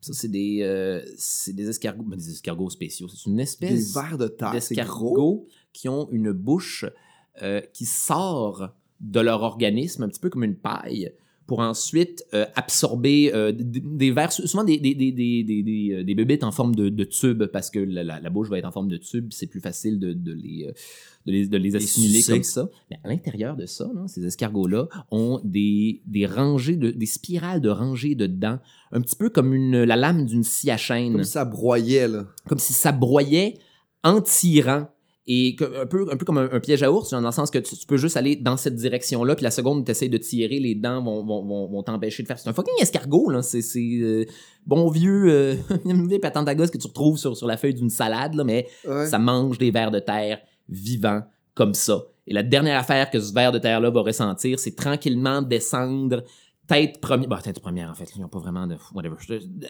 [0.00, 3.06] Ça, c'est des, euh, c'est des escargots, ben, des escargots spéciaux.
[3.08, 4.84] C'est une Des espèce verres de terre, c'est gros.
[4.84, 6.86] d'escargots qui ont une bouche
[7.42, 11.12] euh, qui sort de leur organisme, un petit peu comme une paille,
[11.50, 16.14] pour ensuite euh, absorber euh, des, vers, souvent des, des, des, des, des, des, euh,
[16.14, 18.70] bébites en forme de, de tube, parce que la, la, la bouche va être en
[18.70, 20.70] forme de tube, c'est plus facile de, de, les,
[21.26, 22.68] de, les, de les assimiler comme ça.
[22.88, 27.60] Mais à l'intérieur de ça, là, ces escargots-là ont des, des rangées, de, des spirales
[27.60, 28.60] de rangées de dents,
[28.92, 32.06] un petit peu comme une, la lame d'une scie à chaîne Comme si ça broyait,
[32.06, 32.26] là.
[32.46, 33.58] comme si ça broyait
[34.04, 34.86] en tirant.
[35.26, 37.50] Et que- un, peu, un peu comme un, un piège à ours, dans le sens
[37.50, 40.08] que tu, tu peux juste aller dans cette direction-là, puis la seconde où tu essaies
[40.08, 42.38] de tirer, les dents vont, vont, vont, vont t'empêcher de faire.
[42.38, 43.42] C'est un fucking escargot, là.
[43.42, 44.24] C'est, c'est euh,
[44.66, 45.54] bon vieux, euh,
[45.84, 48.66] vieux patente à gosse que tu retrouves sur, sur la feuille d'une salade, là, mais
[48.86, 49.06] Ouais.
[49.06, 51.22] ça mange des vers de terre vivants
[51.54, 52.02] comme ça.
[52.26, 56.22] Et la dernière affaire que ce ver de terre-là va ressentir, c'est tranquillement descendre
[56.70, 59.16] tête première, bah, tête première en fait, ils n'ont pas vraiment de, whatever,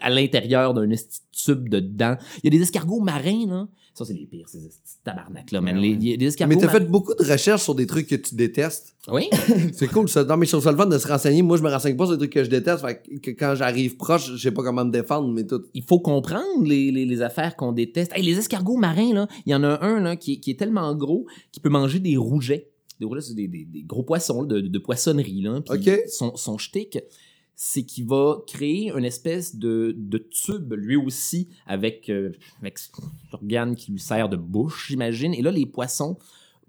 [0.01, 0.87] à l'intérieur d'un
[1.31, 2.15] tube de dents.
[2.43, 3.67] Il y a des escargots marins, là.
[3.93, 4.59] Ça, c'est les pires, ces
[5.03, 5.75] tabarnak, là, man.
[5.77, 8.07] Les- Il y a des escargots Mais t'as fait beaucoup de recherches sur des trucs
[8.07, 8.95] que tu détestes.
[9.11, 9.27] Oui?
[9.73, 10.23] C'est cool, ça.
[10.23, 11.41] Non, mais je trouve ça le fun de se renseigner.
[11.41, 12.85] Moi, je me renseigne pas sur des trucs que je déteste.
[12.85, 15.63] Fait que quand j'arrive proche, je sais pas comment me défendre, mais tout.
[15.73, 18.11] il faut comprendre les, les, les affaires qu'on déteste.
[18.15, 20.59] Hey, les escargots marins, là, il y en a un là, qui, est- qui est
[20.59, 22.70] tellement gros qu'il peut manger des rougets.
[23.01, 25.41] Des rougets, c'est des, des, des gros poissons là, de, de poissonnerie.
[25.41, 25.59] Là.
[25.61, 25.99] Puis Ok.
[26.07, 26.99] son, son shtick,
[27.55, 32.77] c'est qu'il va créer une espèce de, de tube, lui aussi, avec, euh, avec
[33.31, 35.33] l'organe qui lui sert de bouche, j'imagine.
[35.33, 36.17] Et là, les poissons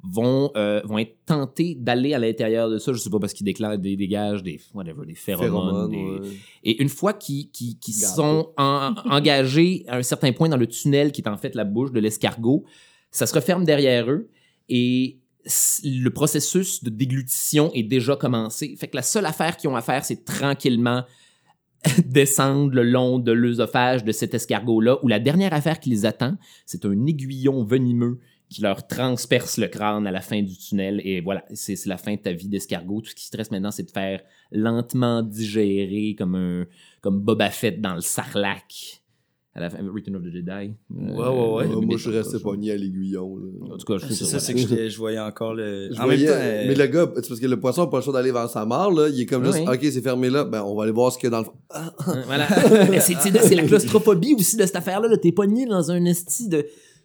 [0.02, 2.92] vont, euh, vont être tentés d'aller à l'intérieur de ça.
[2.92, 5.88] Je sais pas parce qu'ils déclarent des dégagent des, whatever, des phéromones.
[5.88, 5.90] Phéromones,
[6.22, 6.36] des- ouais.
[6.64, 7.48] et une fois qu'ils
[7.94, 11.64] sont en- engagés à un certain point dans le tunnel qui est en fait la
[11.64, 12.64] bouche de l'escargot,
[13.12, 14.28] ça se referme derrière eux
[14.68, 15.18] et
[15.84, 18.76] le processus de déglutition est déjà commencé.
[18.76, 21.04] Fait que la seule affaire qu'ils ont à faire, c'est tranquillement
[22.04, 26.36] descendre le long de l'œsophage de cet escargot-là, où la dernière affaire qui les attend,
[26.66, 31.00] c'est un aiguillon venimeux qui leur transperce le crâne à la fin du tunnel.
[31.04, 33.00] Et voilà, c'est la fin de ta vie d'escargot.
[33.00, 36.66] Tout ce qui se reste maintenant, c'est de faire lentement digérer comme un
[37.00, 39.01] comme Boba Fett dans le sarlac.
[39.54, 40.50] À la fin, Return of the Jedi.
[40.50, 41.66] Ouais, ouais, ouais.
[41.66, 43.36] Ouais, moi, je restais pogné à l'aiguillon.
[43.36, 43.74] là.
[43.74, 44.38] En tout cas, je sais C'est ça.
[44.38, 45.90] ça, c'est que je, voyais encore le.
[46.00, 48.02] En même temps, euh, mais le gars, c'est parce que le poisson a pas le
[48.02, 49.08] choix d'aller vers sa mort, là.
[49.10, 50.44] Il est comme juste, ok, c'est fermé là.
[50.44, 51.52] Ben, on va aller voir ce qu'il y a dans le fond.
[51.68, 51.92] Ah,
[52.24, 52.48] voilà.
[52.90, 55.08] Mais c'est la claustrophobie aussi de cette affaire-là.
[55.08, 55.18] là.
[55.18, 56.64] T'es pogné dans un esti de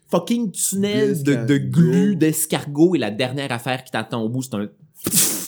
[0.10, 2.96] fucking tunnel de, de glu, d'escargot.
[2.96, 4.70] Et la dernière affaire qui t'attend au bout, c'est un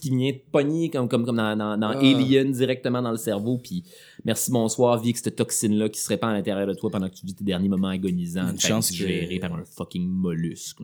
[0.02, 2.00] qui vient te pogner comme, comme, comme dans, dans, dans Ah.
[2.00, 3.58] Alien directement dans le cerveau.
[3.58, 3.84] Puis
[4.26, 7.16] merci, bonsoir, vie que cette toxine-là qui se répand à l'intérieur de toi pendant que
[7.16, 10.80] tu vis tes derniers moments agonisants, Une chance que- par un fucking mollusque.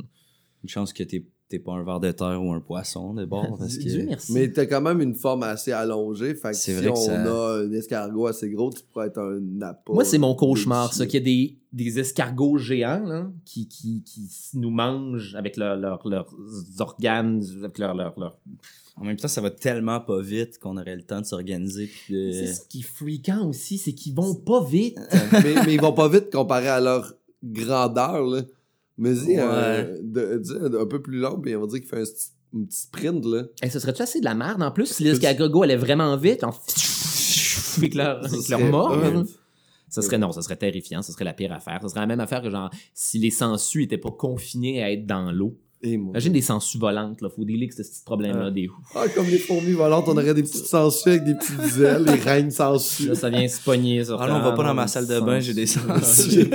[0.66, 3.56] Une chance que t'es t'es pas un ver de terre ou un poisson de bord
[3.60, 4.34] parce Dieu que merci.
[4.34, 6.34] Mais t'as quand même une forme assez allongée.
[6.34, 9.06] Fait que C'est si vrai que on ça- a un escargot assez gros, tu pourrais
[9.10, 9.88] être un nappe.
[9.90, 14.02] Moi, c'est mon cauchemar, ça, qu'il y a des, des escargots géants là, qui, qui,
[14.04, 16.34] qui nous mangent avec leur- leur- leurs
[16.80, 18.40] organes, avec leur, leur, leur-
[18.98, 22.32] en même temps ça va tellement pas vite qu'on aurait le temps de s'organiser de-
[22.32, 24.98] C'est ce qui est fréquent aussi, c'est qu'ils vont pas vite.
[25.32, 28.26] mais, mais ils vont pas vite comparé à leur grandeur.
[28.26, 28.42] Là.
[28.98, 29.40] Mais dis, Ouais.
[29.42, 32.04] euh, de- un peu plus long, puis on va dire qu'il fait un,
[32.66, 33.26] petit sprint.
[33.26, 33.44] Là.
[33.62, 36.54] Et ce serait-tu assez de la merde en plus si l'escargot allait vraiment vite, en
[37.78, 38.96] avec leur, avec leur serait mort?
[38.96, 39.24] là?
[39.90, 41.80] Ça serait non, ça serait terrifiant, ça serait la pire affaire.
[41.82, 45.06] Ça serait la même affaire que genre si les sangsues étaient pas confinés à être
[45.06, 45.58] dans l'eau.
[45.94, 47.30] Imagine des sangsues volantes, là.
[47.36, 48.52] Faut dealer avec ce petit problème-là, Ah.
[48.52, 52.04] des Ah, comme les fourmis volantes, on aurait des petites sangsues avec des petites ailes,
[52.06, 53.08] les reines sangsues.
[53.08, 55.20] Là, ça vient se pogner sur Ah non, on va pas dans ma salle de
[55.20, 56.50] bain, j'ai des sangsues.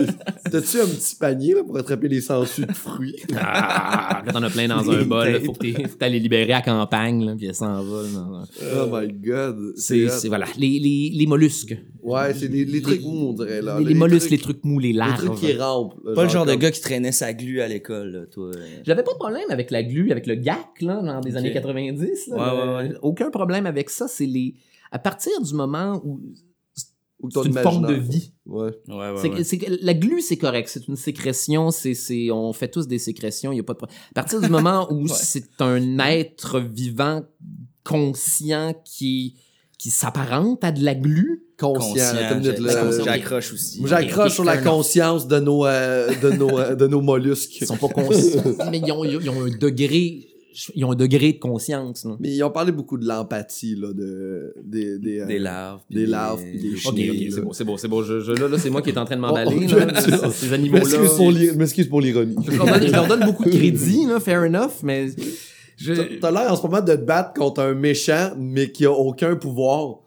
[0.50, 3.16] T'as-tu un petit panier là, pour attraper les sangsues de fruits?
[3.36, 6.52] Ah, quand t'en as plein dans un bol, là, faut que que t'ailles les libérer
[6.52, 8.02] à campagne, là, puis elles s'en vont.
[8.02, 8.42] là.
[8.82, 9.72] Oh my god.
[9.76, 11.76] C'est, voilà, les, les, les mollusques.
[12.02, 13.60] Ouais, c'est les, les trucs mous, on dirait.
[13.62, 13.78] Là.
[13.78, 15.24] les, les mollusques, les trucs mous, les les larves.
[15.24, 15.94] trucs qui rampent.
[16.14, 18.50] Pas le genre de comme- gars qui traînait sa glu à l'école, là, toi.
[18.86, 21.36] J'avais pas de problème avec la glu, avec le GAC, là, dans des Ok.
[21.36, 22.26] années 90.
[22.28, 22.36] là.
[22.36, 22.96] Ouais, ouais, ouais.
[23.02, 24.08] Aucun problème avec ça.
[24.08, 24.54] C'est les.
[24.90, 26.20] À partir du moment où.
[26.74, 28.32] C'est une forme de vie.
[28.46, 28.70] Ouais.
[29.82, 30.68] La glu, c'est correct.
[30.72, 31.70] C'est une sécrétion.
[31.70, 33.52] C'est, c'est, on fait tous des sécrétions.
[33.52, 33.98] Il y a pas de problème.
[34.10, 35.08] À partir du moment où Ouais.
[35.14, 37.20] c'est un être vivant,
[37.84, 39.36] conscient, qui,
[39.78, 42.14] qui s'apparente à de la glu, Conscient.
[42.32, 43.82] Conscient, j'accroche aussi.
[43.84, 47.60] J'accroche sur la conscience de nos, euh, de nos, euh, de nos mollusques.
[47.60, 48.42] ils sont pas conscients.
[48.70, 50.26] mais ils ont, ils ont un degré.
[50.74, 52.04] Ils ont un degré de conscience.
[52.04, 52.16] là.
[52.18, 55.80] Mais ils ont parlé beaucoup de l'empathie, là, de, des, des, euh, Des larves.
[55.90, 57.30] des larves, des Ok, chenilles, ok, là.
[57.36, 58.02] c'est beau, c'est beau, c'est beau.
[58.02, 59.68] Je, je- là, là, c'est moi qui est en train de Oh, m'emballer.
[59.72, 59.86] oh, là.
[60.02, 60.82] tu- Ces- Ces animaux-là.
[60.82, 62.34] M'excuse pour l'i- m'excuse pour l'ironie.
[62.44, 65.06] Je leur donne- je leur donne beaucoup de crédit, là, fair enough, mais
[65.76, 68.84] je, T'as- T'as l'air en ce moment de te battre contre un méchant, mais qui
[68.86, 70.00] a aucun pouvoir.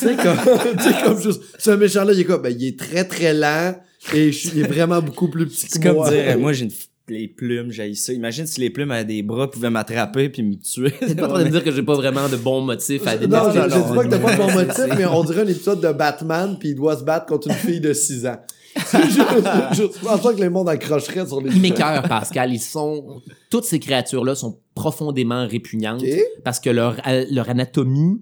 [0.00, 0.36] Tu sais, comme,
[0.78, 3.74] tu sais, comme juste, ce méchant-là, il est comme, ben, il est très très lent,
[4.14, 6.10] et je suis- il est vraiment beaucoup plus petit que C'est comme moi.
[6.10, 6.70] dire, moi, j'ai une
[7.08, 8.12] les plumes, j'ai ça.
[8.12, 10.92] Imagine si les plumes avaient des bras, pouvaient m'attraper puis me tuer.
[11.00, 13.16] t'es pas en train de me dire que j'ai pas vraiment de bons motifs à
[13.18, 15.42] Non, je, je dis pas que t'as pas de bon motif, C'est- mais on dirait
[15.42, 18.38] un épisode de Batman, puis il doit se battre contre une fille de 6 ans.
[18.76, 22.52] Je pense pas que le monde accrocherait sur les Ils m'écœurent, Pascal.
[22.52, 26.02] Ils sont, toutes ces créatures-là sont profondément répugnantes
[26.44, 28.20] parce que leur, euh, leur anatomie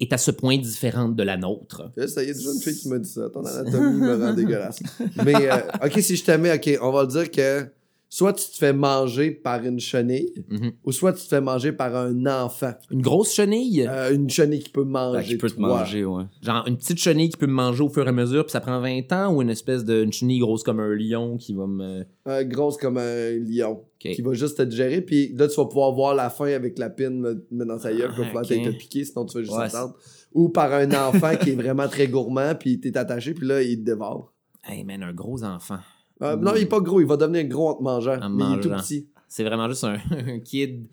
[0.00, 1.90] est à ce point différente de la nôtre.
[1.96, 3.28] Là, Ça y est, déjà une fille qui m'a dit ça.
[3.30, 4.80] Ton anatomie me rend dégueulasse.
[5.24, 7.66] Mais, euh, ok, si je mets, ok, on va dire que
[8.16, 10.70] soit tu te fais manger par une chenille, Mhm.
[10.84, 12.72] ou soit tu te fais manger par un enfant.
[12.92, 15.18] Une grosse chenille, Euh, une chenille qui peut manger.
[15.18, 15.78] Ben, qui peut te toi.
[15.80, 16.22] manger, ouais.
[16.40, 18.60] genre une petite chenille qui peut me manger au fur et à mesure, puis ça
[18.60, 21.66] prend 20 ans, ou une espèce de une chenille grosse comme un lion qui va
[21.66, 22.04] me...
[22.28, 23.82] Euh, grosse comme un lion.
[23.98, 26.90] Qui va juste te digérer, puis là, tu vas pouvoir voir la fin avec la
[26.90, 29.94] pine dans ta gueule, Ah, pouvoir t'être piqué, sinon tu vas juste Ouais, attendre.
[30.34, 33.78] Ou par un enfant qui est vraiment très gourmand, puis t'es attaché, puis là, il
[33.80, 34.32] te dévore.
[34.68, 35.78] Hey man, un gros enfant.
[36.22, 38.44] Euh, Non, il est pas gros, il va devenir gros en te mangeant, En mais
[38.44, 38.82] il est tout mangeant.
[38.82, 39.08] petit.
[39.28, 40.86] C'est vraiment juste un, un kid.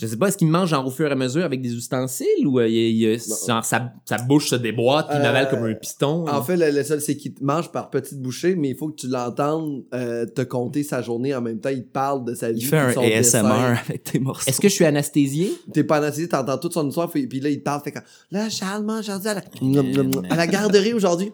[0.00, 2.46] Je sais pas, est-ce qu'il mange genre au fur et à mesure avec des ustensiles
[2.46, 5.64] ou euh, il, il- genre, sa, sa bouche se déboîte puis il Euh, avale comme
[5.64, 6.24] un piston?
[6.28, 8.88] En fait, le, le seul, c'est qu'il te mange par petites bouchées, mais il faut
[8.90, 11.70] que tu l'entendes euh, te compter sa journée en même temps.
[11.70, 12.60] Il te parle de sa vie.
[12.60, 13.44] Il fait un son ASMR dessin.
[13.88, 14.48] avec tes morceaux.
[14.48, 15.52] Est-ce que je suis anesthésié?
[15.72, 18.02] T'es pas anesthésié, t'entends toute son histoire, puis puis là, il te parle, fait comme,
[18.30, 19.42] là, Charles mange aujourd'hui à la,
[20.30, 21.32] à la garderie aujourd'hui.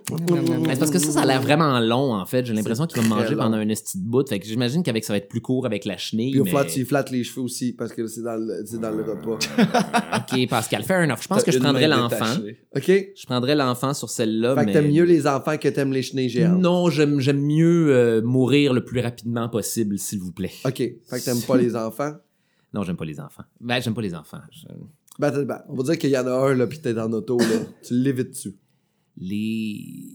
[0.67, 2.47] Mais parce que ça, ça a l'air vraiment long, en fait.
[2.47, 3.43] J'ai l'impression qu'il va manger long.
[3.43, 4.27] pendant un esti de bout.
[4.29, 6.31] Fait que j'imagine qu'avec ça va être plus court avec la chenille.
[6.33, 8.91] Puis au flat, tu flattes les cheveux aussi, parce que c'est dans le, c'est dans
[8.91, 9.39] le repas.
[10.35, 11.19] Ok, Pascal, fair enough.
[11.23, 12.37] Je pense que je prendrais l'enfant.
[12.77, 12.87] OK?
[12.87, 14.55] Je prendrais l'enfant sur celle-là.
[14.55, 14.73] Fait que mais...
[14.73, 16.61] t'aimes mieux les enfants que t'aimes les chenilles géantes.
[16.61, 20.53] Non, j'aime j'aime mieux euh, mourir le plus rapidement possible, s'il vous plaît.
[20.65, 20.77] OK.
[20.77, 22.13] Fait que t'aimes pas les enfants?
[22.73, 23.45] Non, j'aime pas les enfants.
[23.61, 24.41] Ben, j'aime pas les enfants.
[24.51, 24.67] Je-
[25.21, 27.39] Ben, ben, on va dire qu'il y en a un, là, pis t'es en auto,
[27.39, 27.47] là.
[27.87, 28.57] tu l'évites dessus.
[29.17, 30.09] les,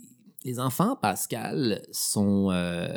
[0.43, 2.88] les enfants, Pascal, sont, euh,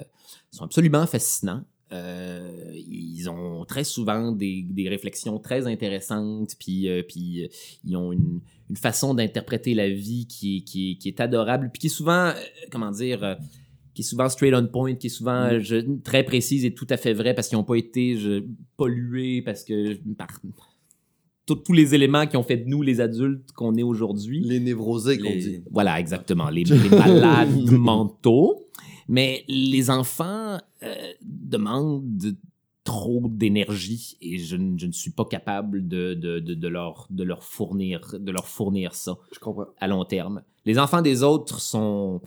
[0.50, 1.62] sont absolument fascinants.
[1.92, 7.48] Euh, ils ont très souvent des, des réflexions très intéressantes, puis, euh, puis euh,
[7.85, 11.70] ils ont une, une façon d'interpréter la vie qui est, qui est, qui est adorable,
[11.72, 12.33] puis qui est souvent,
[12.70, 13.37] comment dire,
[13.94, 16.96] qui est souvent straight on point, qui est souvent je- très précise et tout à
[16.96, 18.42] fait vrai parce qu'ils n'ont pas été je,
[18.78, 20.40] pollués, parce que par
[21.44, 24.40] tous- les éléments qui ont fait de nous les adultes qu'on est aujourd'hui.
[24.44, 25.61] Les névrosés qu'on dit.
[25.70, 26.48] Voilà, exactement.
[26.48, 28.62] Les, les malades mentaux.
[29.09, 32.35] Mais les enfants euh, demandent
[32.85, 37.07] trop d'énergie et je, ne- je ne suis pas capable de, de, de, de leur,
[37.11, 39.67] de, leur fournir, de leur fournir ça Je comprends.
[39.81, 40.43] à long terme.
[40.65, 42.21] Les enfants des autres sont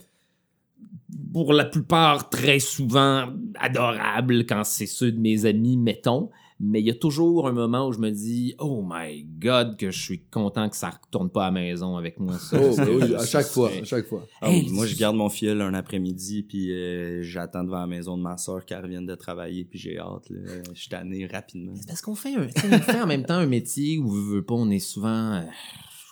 [1.32, 6.30] pour la plupart très souvent adorables quand c'est ceux de mes amis, mettons.
[6.58, 9.90] Mais il y a toujours un moment où je me dis, oh my god, que
[9.90, 12.38] je suis content que ça retourne pas à la maison avec moi.
[12.38, 12.58] Ça.
[12.58, 14.26] Oh, oui, à chaque fois, à chaque fois.
[14.40, 18.16] Ah, Hey, moi, je garde mon filleul un après-midi, puis euh, j'attends devant la maison
[18.16, 20.30] de ma soeur qu'elle revienne de travailler, puis j'ai hâte.
[20.30, 20.62] là.
[20.72, 21.74] Je suis tanné rapidement.
[21.76, 24.08] C'est parce qu'on fait, un, tu sais, on fait en même temps un métier où,
[24.08, 25.42] veut, veut pas, on est souvent, euh,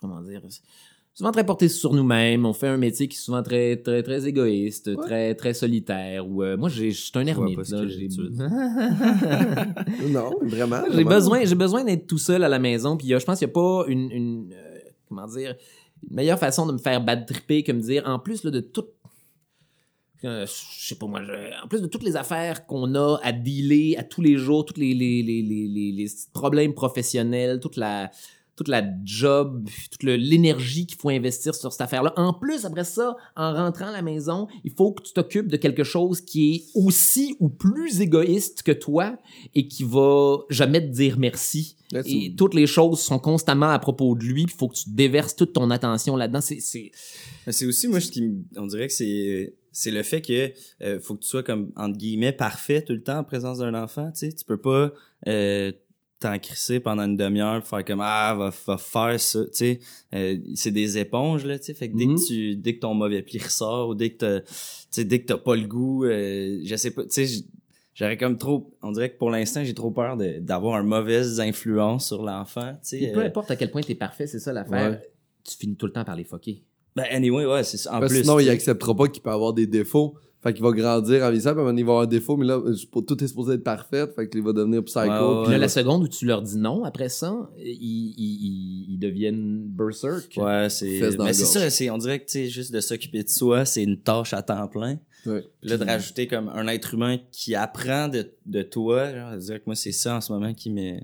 [0.02, 0.42] comment dire,
[1.14, 2.44] souvent très porté sur nous-mêmes.
[2.44, 4.96] On fait un métier qui est souvent très, très, très égoïste, Ouais.
[5.06, 6.24] très, très solitaire.
[6.24, 7.56] Euh, moi, j'ai- je suis un ermite.
[7.70, 7.82] là,
[10.10, 10.82] Non, vraiment.
[10.90, 12.96] j'ai besoin, j'ai besoin d'être tout seul à la maison.
[12.96, 15.54] Puis je pense qu'il n'y a pas une, une, euh, comment dire,
[16.08, 18.60] une meilleure façon de me faire bad tripper que me dire, en plus là, de
[18.60, 18.84] tout.
[20.24, 23.30] euh, je sais pas moi, je- en plus de toutes les affaires qu'on a à
[23.30, 27.76] dealer à tous les jours, tous les, les, les, les, les, les problèmes professionnels, toute
[27.76, 28.10] la,
[28.56, 32.12] toute la job, toute l'énergie qu'il faut investir sur cette affaire-là.
[32.16, 35.56] En plus, après ça, en rentrant à la maison, il faut que tu t'occupes de
[35.56, 39.16] quelque chose qui est aussi ou plus égoïste que toi
[39.54, 41.76] et qui va jamais te dire merci.
[42.06, 45.36] Et toutes les choses sont constamment à propos de lui, il faut que tu déverses
[45.36, 46.40] toute ton attention là-dedans.
[46.40, 46.90] C'est, c'est...
[47.66, 51.16] Aussi, moi, ce qui me- on dirait que c'est c'est le fait que euh, faut
[51.16, 54.20] que tu sois comme entre guillemets parfait tout le temps en présence d'un enfant, tu
[54.20, 54.92] sais, tu peux pas
[55.26, 55.72] euh,
[56.24, 59.80] t'en crisser pendant une demi-heure pour faire comme ah va, va faire ça, tu sais,
[60.14, 62.16] Euh, c'est des éponges là, tu sais, fait que dès Mhm.
[62.16, 64.44] que tu dès que ton mauvais pli ressort ou dès que tu
[64.90, 67.44] sais dès que t'as pas le goût, euh, je sais pas, tu sais,
[67.94, 71.38] j'aurais comme trop, on dirait que pour l'instant j'ai trop peur de- d'avoir une mauvaise
[71.40, 73.12] influence sur l'enfant, tu sais.
[73.12, 74.90] Peu euh, importe à quel point t'es parfait, c'est ça l'affaire.
[74.92, 75.00] Ouais.
[75.48, 76.62] Tu finis tout le temps par les foquer.
[76.96, 77.94] ben anyway, ouais, c'est ça.
[77.96, 80.14] En Parce plus, sinon, il acceptera pas qu'il peut avoir des défauts.
[80.44, 82.36] Fait qu'il va grandir en vieillissant, puis à un moment il va avoir un défaut,
[82.36, 82.60] mais là,
[82.92, 85.00] tout est supposé être parfait, fait qu'il va devenir psycho.
[85.00, 88.14] Ouais, ouais, puis là, la seconde où tu leur dis non, après ça, ils,
[88.90, 90.34] ils, deviennent berserk.
[90.36, 91.00] Ouais, c'est.
[91.18, 93.82] Mais c'est ça, c'est, on dirait que, tu sais, juste de s'occuper de soi, c'est
[93.82, 94.98] une tâche à temps plein.
[95.24, 95.48] Ouais.
[95.62, 99.38] Puis là, de rajouter comme un être humain qui apprend de, de toi, genre, je
[99.38, 100.98] dirais que moi, c'est ça en ce moment qui me.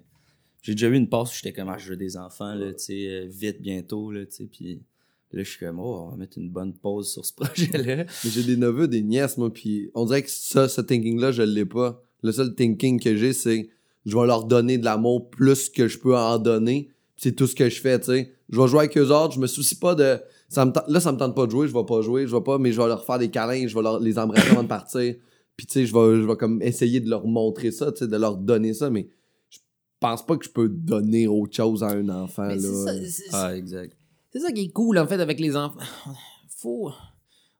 [0.61, 2.85] J'ai déjà eu une passe où j'étais comme, ah, je veux des enfants, là, tu
[2.85, 4.83] sais, euh, vite, bientôt, là, tu sais, puis
[5.33, 8.05] là, je suis comme, oh, on va mettre une bonne pause sur ce projet-là.
[8.25, 11.43] Mais j'ai des neveux, des nièces, moi, puis on dirait que ça, ce thinking-là, je
[11.43, 12.03] l'ai pas.
[12.23, 13.69] Le seul thinking que j'ai, c'est
[14.07, 16.91] je vais leur donner de l'amour plus que je peux en donner.
[17.17, 18.33] C'est tout ce que je fais, tu sais.
[18.49, 20.19] Je vais jouer avec eux autres, je me soucie pas de...
[20.49, 22.35] Ça me tente- Là, ça me tente pas de jouer, je vais pas jouer, je
[22.35, 24.01] vais pas, mais je vais leur faire des câlins, je vais leur...
[24.01, 25.15] les embrasser avant de partir.
[25.57, 28.09] Puis tu sais, je vais, je vais comme essayer de leur montrer ça, tu sais,
[28.09, 29.09] de leur donner ça, mais
[29.51, 29.59] je
[30.01, 32.85] pense pas que je peux donner autre chose à un enfant, Mais là.
[32.87, 33.95] ça, c'est- Ah, exact.
[34.33, 35.81] C'est ça qui est cool, en fait, avec les enfants.
[36.57, 36.93] Faut...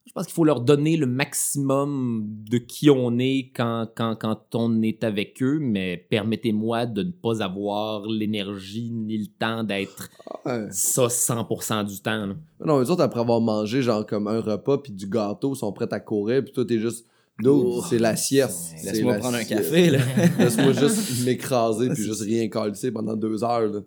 [0.07, 4.41] Je pense qu'il faut leur donner le maximum de qui on est quand, quand, quand
[4.55, 10.09] on est avec eux, mais permettez-moi de ne pas avoir l'énergie ni le temps d'être
[10.45, 10.67] Ouais.
[10.73, 12.27] ça 100% du temps.
[12.27, 12.35] là.
[12.65, 15.93] Non, les autres, après avoir mangé, genre, comme un repas puis du gâteau, sont prêts
[15.93, 17.07] à courir, puis toi, t'es juste...
[17.45, 17.83] Oh.
[17.89, 18.75] c'est la sieste.
[18.85, 20.01] Laisse-moi la prendre un café, là.
[20.39, 23.81] Laisse-moi juste m'écraser puis juste rien calisser pendant deux heures, là.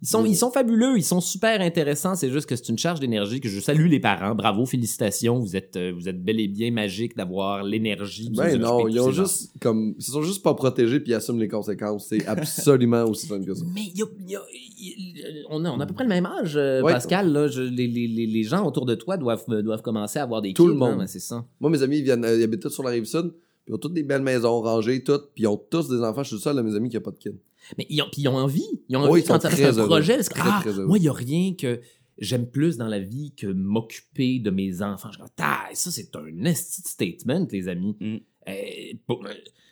[0.00, 2.14] Ils sont, ils sont fabuleux, ils sont super intéressants.
[2.14, 4.34] C'est juste que c'est une charge d'énergie que je salue les parents.
[4.34, 5.40] Bravo, félicitations.
[5.40, 8.30] Vous êtes, euh, vous êtes bel et bien magique d'avoir l'énergie.
[8.30, 11.48] Ben non, ils ont juste, comme, ils sont juste pas protégés puis ils assument les
[11.48, 12.06] conséquences.
[12.08, 13.64] C'est absolument aussi simple que ça.
[13.74, 14.42] Mais y a- y a-
[15.50, 16.92] on, a, on a à peu près le même âge, euh, Ouais.
[16.92, 17.32] Pascal.
[17.32, 20.42] Là, Je- les, les, les, gens autour de toi doivent, euh, doivent commencer à avoir
[20.42, 21.00] des Tout kids, le monde.
[21.00, 21.44] hein, c'est ça.
[21.60, 23.32] Moi, mes amis, ils viennent, ils habitent tous sur la rive sud,
[23.66, 26.22] ils ont toutes des belles maisons rangées, toutes, puis ils ont tous des enfants.
[26.22, 27.38] Je suis le seul de mes amis qui a pas de kids.
[27.76, 28.66] Mais ils ont, puis ils ont envie.
[28.88, 30.16] Ils ont Oui, envie sont quand ça fait un projet.
[30.16, 31.80] parce que, ah, moi, il n'y a rien que
[32.18, 35.10] j'aime plus dans la vie que m'occuper de mes enfants.
[35.12, 37.96] Je dis, Ah, ça, c'est un esti statement, les amis.
[38.00, 38.16] Mm.
[38.48, 39.14] Euh,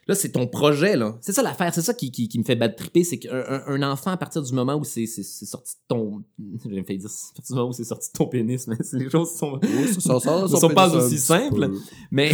[0.07, 1.17] là, c'est ton projet, là.
[1.21, 1.73] C'est ça l'affaire.
[1.75, 3.05] C'est ça qui, qui, qui me fait bad tripper.
[3.05, 6.23] C'est qu'un un, enfant, à partir du moment où c'est sorti de ton.
[6.71, 9.11] J'ai failli dire, à partir du moment où c'est sorti de ton pénis, mais les
[9.11, 9.61] choses sont.
[9.99, 11.71] Ça, ça, Ne sont pas aussi simples.
[12.11, 12.33] Mais.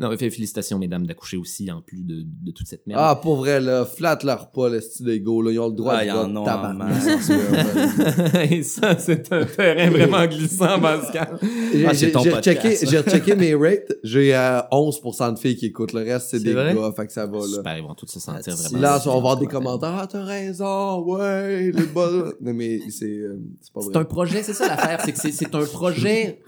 [0.00, 3.00] Non, mais félicitations, mesdames, d'accoucher aussi, en plus de, de toute cette merde.
[3.02, 5.50] Ah, pour vrai, là, flatte leur pas, le style d'ego, là.
[5.52, 6.94] Ils ont le droit Ah, de ils en tabarnak.
[8.50, 11.38] Et ça, c'est un terrain vraiment glissant, Pascal.
[11.72, 13.92] J'ai Ah, c'est j'ai- rechecké, j'ai rechecké mes rates.
[14.02, 15.92] J'ai euh, 11% de filles qui écoutent.
[15.92, 16.74] Le reste, c'est C'est des vrai?
[16.74, 16.92] gars.
[16.96, 17.46] Fait que ça va, là.
[17.46, 18.78] Super, ils vont tous se sentir Ah, vraiment.
[18.80, 19.94] Là, on va avoir des commentaires.
[20.00, 22.10] Ah, t'as raison, ouais, les bas.
[22.40, 23.98] non, mais c'est euh, c'est pas C'est vrai.
[24.00, 26.40] un projet, c'est ça l'affaire, c'est que c'est- c'est un projet.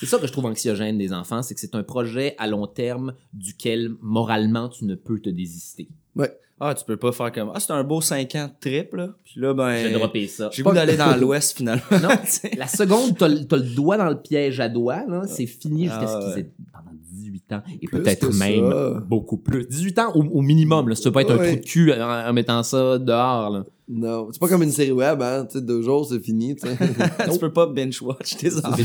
[0.00, 2.66] C'est ça que je trouve anxiogène des enfants, c'est que c'est un projet à long
[2.66, 5.88] terme duquel moralement tu ne peux te désister.
[6.62, 9.08] Ah, tu peux pas faire comme, ah, c'est un beau 5 ans de trip, là.
[9.24, 9.76] Puis là, ben.
[9.76, 10.50] J'ai droppé ça.
[10.52, 11.82] J'ai goût d'aller dans l'Ouest, finalement.
[11.90, 12.50] Non, Tu sais.
[12.54, 15.84] la seconde, t'as le t'as le doigt dans le piège à doigt, là, c'est fini
[15.84, 16.40] jusqu'à Ah, ce qu'ils ouais.
[16.40, 19.00] aient pendant 18 ans et peut-être même ça.
[19.08, 19.66] beaucoup plus.
[19.68, 21.46] 18 ans au, au minimum, là, veux pas être un Ouais.
[21.52, 23.48] trou de cul en, en mettant ça dehors.
[23.48, 23.64] Là.
[23.92, 25.46] Non, c'est pas comme une série web, hein.
[25.50, 26.76] Tu sais, deux jours, c'est fini, tu sais.
[27.32, 28.76] tu peux pas binge-watch tes enfants.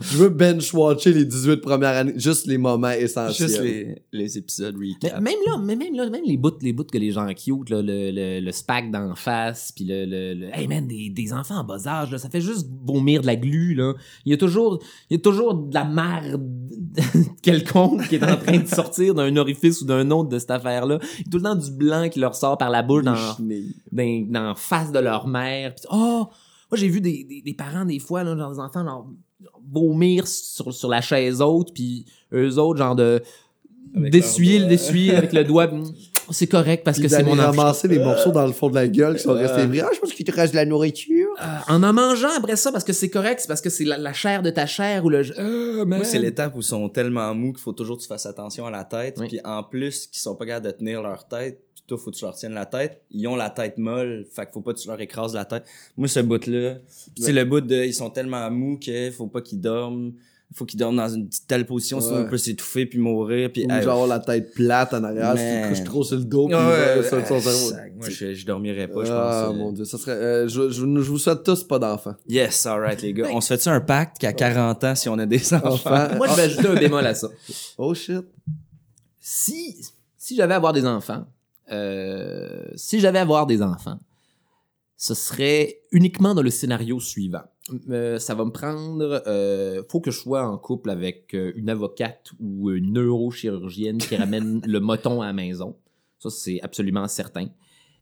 [0.00, 3.48] Je veux bench-watcher les 18 premières années, juste les moments essentiels.
[3.48, 5.20] Juste les, les épisodes Mais recap.
[5.20, 7.82] même là, mais même là, même les bouts, les bouts que les gens cute, là,
[7.82, 11.56] le, le, le spack d'en face, puis le, le, le- hey man, des, des enfants
[11.58, 13.92] en bas âge, là, ça fait juste vomir de la glu, là.
[14.24, 14.78] Il y a toujours,
[15.10, 16.40] il y a toujours de la merde
[17.42, 20.98] quelconque qui est en train de sortir d'un orifice ou d'un autre de cette affaire-là.
[21.30, 25.26] Tout le temps du blanc qui leur sort par la bouche dans, face de leur
[25.26, 25.74] mère.
[25.74, 26.26] Puis, oh!
[26.70, 29.06] Moi, j'ai vu des, des, des parents, des fois, là, genre des enfants, genre,
[29.72, 33.22] vomir sur, sur la chaise haute, puis eux autres, genre de
[33.94, 35.70] d'essuyer, leur d'essuyer avec le doigt.
[36.30, 39.16] C'est correct parce que c'est mon ramasser les morceaux dans le fond de la gueule
[39.16, 39.46] qui sont Euh.
[39.46, 39.80] restés vrais.
[39.80, 41.28] Ah, je pense qu'il te reste de la nourriture.
[41.40, 43.96] Euh, en en mangeant après ça, parce que c'est correct, c'est parce que c'est la,
[43.98, 45.22] la chair de ta chair ou le...
[45.38, 45.98] Euh, man.
[45.98, 48.66] Moi, c'est l'étape où ils sont tellement mous qu'il faut toujours que tu fasses attention
[48.66, 49.16] à la tête.
[49.18, 49.28] Oui.
[49.28, 52.16] Puis en plus, qu'ils sont pas capables de tenir leur tête, puis toi, faut que
[52.16, 53.02] tu leur tiennes la tête.
[53.10, 55.64] Ils ont la tête molle, fait qu'il faut pas que tu leur écrases la tête.
[55.96, 56.74] Moi, ce bout-là,
[57.18, 60.12] c'est le bout de, ils sont tellement mous qu'il faut pas qu'ils dorment.
[60.54, 62.22] Faut qu'ils dorment dans une petite telle position, sinon Ouais.
[62.26, 63.50] on peut s'étouffer puis mourir.
[63.52, 66.16] Puis, Ou hey, genre la tête plate en arrière, si tu te couches trop sur
[66.16, 67.40] le dos, puis Ouais, euh, son cerveau.
[67.70, 67.92] sac.
[67.94, 69.56] Moi, je, je dormirais pas, je Ah, pense.
[69.56, 70.12] mon dieu, ça serait.
[70.12, 72.14] euh, je, je, je vous souhaite tous pas d'enfants.
[72.26, 73.28] Yes, alright, les gars.
[73.30, 75.68] On se fait-tu un pacte qu'à 40 ans, si on a des enfants?
[75.74, 76.08] Enfants?
[76.16, 77.28] Moi, je vais ajouter un bémol à ça.
[77.76, 78.24] Oh shit.
[79.20, 79.76] Si,
[80.16, 81.26] si j'avais à avoir des enfants,
[81.70, 83.98] euh, si j'avais à avoir des enfants,
[84.96, 87.42] ce serait uniquement dans le scénario suivant.
[87.90, 89.22] Euh, ça va me prendre.
[89.26, 94.16] Euh, faut que je sois en couple avec euh, une avocate ou une neurochirurgienne qui
[94.16, 95.76] ramène le moton à la maison.
[96.18, 97.48] Ça, c'est absolument certain.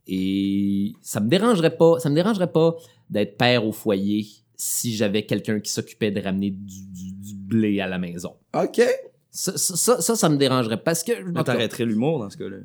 [0.06, 1.98] Et ça me dérangerait pas.
[1.98, 2.76] Ça me dérangerait pas
[3.10, 7.80] d'être père au foyer si j'avais quelqu'un qui s'occupait de ramener du, du- du blé
[7.80, 8.34] à la maison.
[8.54, 8.80] Ok.
[9.30, 11.12] Ça, ça, ça, ça, ça me dérangerait parce que.
[11.38, 12.56] On t'arrêterait l'humour dans ce cas-là.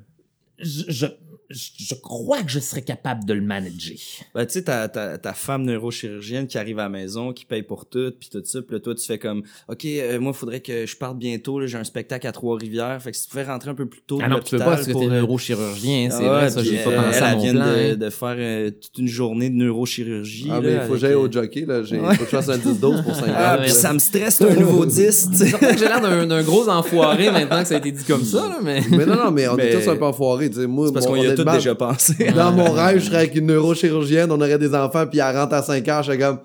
[0.60, 1.06] je, je,
[1.54, 3.96] je crois que je serais capable de le manager.
[4.36, 7.64] Ben, tu sais, ta, ta, ta femme neurochirurgienne qui arrive à la maison, qui paye
[7.64, 10.60] pour tout, puis tout ça, puis là, toi, tu fais comme, OK, euh, moi, faudrait
[10.62, 13.44] que je parte bientôt, là, j'ai un spectacle à Trois-Rivières, fait que si tu pouvais
[13.44, 15.22] rentrer un peu plus tôt Ah non, tu peux l'hôpital pas parce que t'es euh,
[15.22, 17.66] neurochirurgien, c'est ah vrai, ça, j'ai pas euh, pensé elle, à mon vient plan.
[17.66, 17.96] de, hein.
[17.96, 20.48] de faire euh, toute une journée de neurochirurgie.
[20.50, 21.84] Ah, là, mais il faut que j'aille au jockey, là.
[21.84, 22.16] J'ai, Ouais.
[22.16, 24.56] faut que je fasse un 10-12 pour 5 Ah, Ah, puis ça me stresse, un
[24.56, 25.46] nouveau 10, tu sais.
[25.46, 28.04] C'est vrai que j'ai l'air d'un, d'un gros enfoiré maintenant que ça a été dit
[28.04, 28.82] comme ça, là, mais...
[28.90, 30.50] Mais non, non, mais on est tous un peu enfoirés.
[30.50, 30.88] Tu sais, moi,
[31.44, 32.32] Tout honnêtement, déjà pensé.
[32.36, 35.54] Dans mon rêve, je serais avec une neurochirurgienne, on aurait des enfants, puis elle rentre
[35.54, 36.40] à 5 heures, je serais comme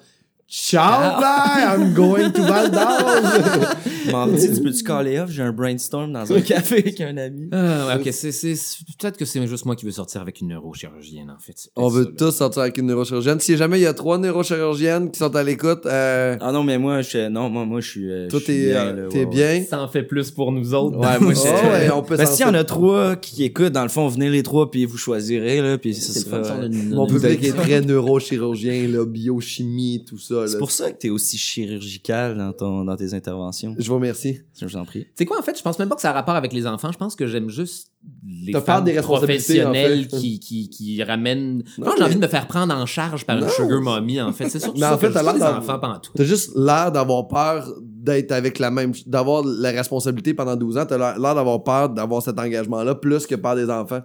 [0.49, 3.75] Ciao, bye, I'm going to Val d'Or.
[4.13, 5.29] Mardi, tu peux-tu caller off?
[5.29, 7.49] J'ai un brainstorm dans un café avec un ami.
[7.51, 10.41] Ah, ouais, ok, c'est, c'est, c'est- peut-être que c'est juste moi qui veux sortir avec
[10.41, 11.69] une neurochirurgienne, en fait.
[11.75, 13.41] On veut tous sortir avec une neurochirurgienne.
[13.41, 16.79] Si jamais il y a trois neurochirurgiennes qui sont à l'écoute, euh, Ah non, mais
[16.79, 19.65] moi, je, non, moi, moi, je suis, euh, toi, suis t'es, bien, euh, ouais, bien?
[19.69, 20.97] Ça en fait plus pour nous autres.
[20.97, 23.83] Ouais, moi, Oh, ouais, on peut Ben, s'il y en a trois qui écoutent, dans
[23.83, 26.39] le fond, venez les trois, puis vous choisirez, là, puis ce sera.
[26.67, 30.36] une- Mon public est très neurochirurgien, là, biochimie, tout ça.
[30.47, 33.75] C'est pour ça que t'es aussi chirurgical dans ton, dans tes interventions.
[33.79, 34.41] Je vous remercie.
[34.59, 35.05] Je vous en prie.
[35.05, 36.67] Tu sais quoi, en fait, je pense même pas que ça a rapport avec les
[36.67, 36.91] enfants.
[36.93, 37.93] Je pense que j'aime juste
[38.27, 40.21] les Te faire femmes des responsabilités, professionnelles en fait.
[40.21, 41.65] qui, qui, qui ramènent...
[41.79, 43.47] Non, Non, j'ai mais- envie de me faire prendre en charge par Non.
[43.47, 44.49] une sugar mommy, en fait.
[44.49, 45.81] C'est surtout Mais ça en fait, que t'as l'air enfants.
[46.15, 50.87] T'as juste l'air d'avoir peur d'être avec la même, d'avoir la responsabilité pendant 12 ans.
[50.87, 54.03] T'as l'air d'avoir peur d'avoir cet engagement-là plus que par des enfants.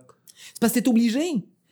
[0.53, 1.19] C'est parce que t'es obligé.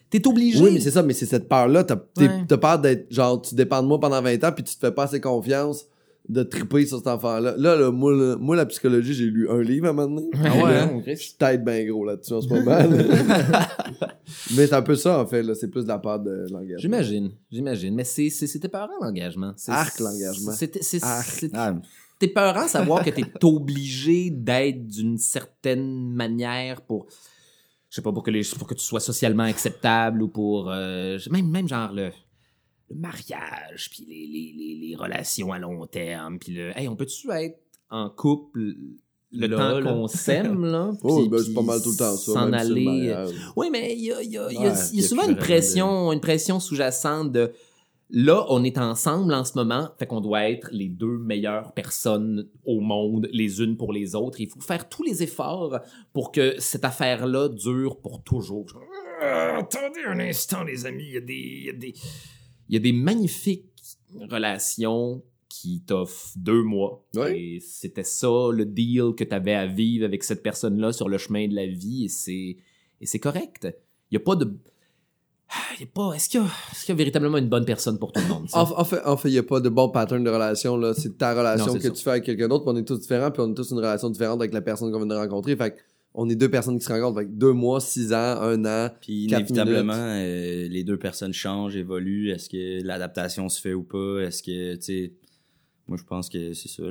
[0.09, 0.59] T'es obligé.
[0.63, 1.83] Oui, mais c'est ça, mais c'est cette peur-là.
[1.83, 2.29] T'as Ouais.
[2.47, 4.91] t'as peur d'être, genre, tu dépends de moi pendant 20 ans puis tu te fais
[4.91, 5.85] pas assez confiance
[6.27, 7.55] de triper sur cet enfant-là.
[7.57, 10.29] Là, là, moi, là, moi, la psychologie, j'ai lu un livre à un moment donné.
[10.35, 12.77] Ah ouais, hein, Je suis tête bien gros là-dessus en ce moment.
[14.55, 15.41] mais c'est un peu ça, en fait.
[15.43, 15.55] là.
[15.55, 16.77] C'est plus de la peur de l'engagement.
[16.79, 17.95] J'imagine, j'imagine.
[17.95, 19.53] Mais c'est, c'est, c'était peurant, l'engagement.
[19.67, 20.51] Arc, l'engagement.
[20.51, 21.25] C'était, c'est, Arc.
[21.27, 21.75] c'est- Ah,
[22.19, 27.05] T'es peurant de savoir que t'es obligé d'être d'une certaine manière pour,
[27.89, 31.17] je sais pas, pour que, les, pour que tu sois socialement acceptable ou pour, euh,
[31.31, 32.11] même, même genre le,
[32.89, 36.95] le mariage, puis les, les, les, les relations à long terme, puis le, hey, on
[36.95, 37.59] peut-tu être
[37.89, 38.73] en couple
[39.31, 40.91] le Là, temps qu'on s'aime, là?
[41.03, 42.33] Oh, puis- ben, c'est pas mal tout le temps ça.
[42.33, 43.09] S'en si aller.
[43.15, 43.31] euh.
[43.55, 45.27] Oui, mais il y a, il y a- il y a- Ouais, y a souvent
[45.27, 47.51] une pression, une pression sous-jacente de
[48.09, 52.47] là, on est ensemble en ce moment, fait qu'on doit être les deux meilleures personnes
[52.65, 54.41] au monde, les unes pour les autres.
[54.41, 55.79] Il faut faire tous les efforts
[56.13, 58.67] pour que cette affaire-là dure pour toujours.
[59.23, 61.33] Euh, attendez un instant, les amis, il y a des.
[61.33, 61.93] Il y a des,
[62.69, 63.65] il y a des magnifiques
[64.29, 67.03] relations qui t'offrent deux mois.
[67.15, 67.39] Ouais.
[67.39, 71.17] Et c'était ça le deal que tu avais à vivre avec cette personne-là sur le
[71.17, 72.57] chemin de la vie et c'est
[73.01, 73.67] et c'est correct.
[74.11, 74.53] Il y a pas de
[75.77, 77.65] il y a pas est-ce qu'il y, a- est-ce qu'il y a véritablement une bonne
[77.65, 78.59] personne pour tout le monde ça?
[78.59, 80.77] En, en fait, en fait, il n'y a pas de bon pattern de relation.
[80.77, 80.93] là.
[80.93, 81.89] C'est ta relation Non, que ça.
[81.91, 83.77] tu fais avec quelqu'un d'autre, puis on est tous différents, puis on a tous une
[83.77, 85.55] relation différente avec la personne qu'on vient de rencontrer.
[85.55, 85.75] Fait
[86.15, 87.19] on est deux personnes qui se rencontrent.
[87.19, 88.89] Fait que deux mois, six ans, un an.
[88.99, 92.31] Puis inévitablement, euh, les deux personnes changent, évoluent.
[92.31, 94.19] Est-ce que l'adaptation se fait ou pas?
[94.21, 95.13] Est-ce que, tu sais,
[95.89, 96.83] moi je pense que c'est ça.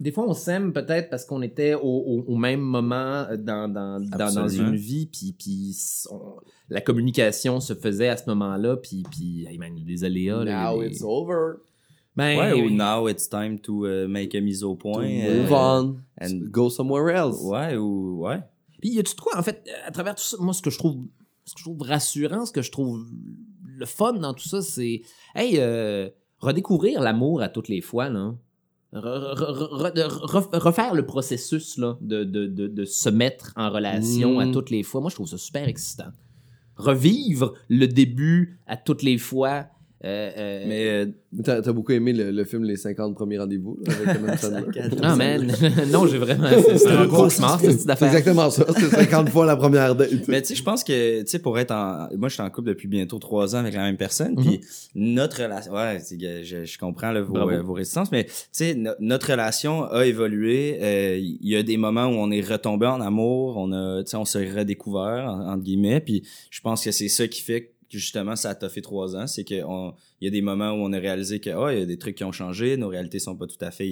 [0.00, 4.00] Des fois, on s'aime peut-être parce qu'on était au, au- au même moment dans, dans,
[4.00, 5.76] dans, une vie, puis, puis
[6.10, 6.36] on-
[6.70, 10.04] la communication se faisait à ce moment-là, puis, puis hey man, il y a des
[10.04, 10.44] aléas.
[10.44, 11.58] là, Now des- it's over.
[12.16, 15.04] Ben, Ouais, ou now it's time to uh, make a mise au point.
[15.06, 15.96] Move euh, on.
[16.20, 17.40] and- Go somewhere else.
[17.42, 18.40] Ouais, ou, ouais.
[18.80, 20.78] Puis y a-tu de quoi, en fait, à travers tout ça, moi, ce que je
[20.78, 21.04] trouve,
[21.44, 23.04] ce que je trouve rassurant, ce que je trouve
[23.64, 25.02] le fun dans tout ça, c'est,
[25.36, 26.08] hey, euh,
[26.40, 28.34] redécouvrir l'amour à toutes les fois, là.
[28.94, 34.36] Re- re- re- refaire le processus là, de, de, de, de se mettre en relation
[34.36, 34.38] Mm.
[34.38, 35.00] à toutes les fois.
[35.02, 36.08] Moi, je trouve ça super excitant.
[36.76, 39.66] Revivre le début à toutes les fois.
[40.04, 41.06] Euh, euh, Mais euh,
[41.44, 44.76] T'as t'as beaucoup aimé le, le film Les 50 premiers rendez-vous là, avec.
[45.02, 45.52] Non, man.
[45.92, 46.48] non, j'ai vraiment.
[46.76, 48.64] C'était un cauchemar, cette petite C'est exactement ça.
[48.76, 50.10] C'est 50 fois la première date.
[50.28, 52.08] Mais tu sais, je pense que, tu sais, pour être en...
[52.16, 54.44] Moi, je suis en couple depuis bientôt trois ans avec la même personne, Mhm.
[54.44, 54.60] puis
[54.94, 55.72] notre relation...
[55.72, 58.92] Ouais, c'est que je, je comprends là, vos, euh, vos résistances, mais tu sais, no-
[59.00, 60.78] notre relation a évolué.
[60.80, 64.10] Euh, Il y a des moments où on est retombé en amour, on a, tu
[64.10, 67.62] sais, on s'est redécouvert, en- entre guillemets, puis je pense que c'est ça qui fait
[67.64, 70.72] que justement ça a fait trois ans, c'est que on- il y a des moments
[70.72, 72.88] où on a réalisé que ah, il y a des trucs qui ont changé, nos
[72.88, 73.88] réalités sont pas tout à fait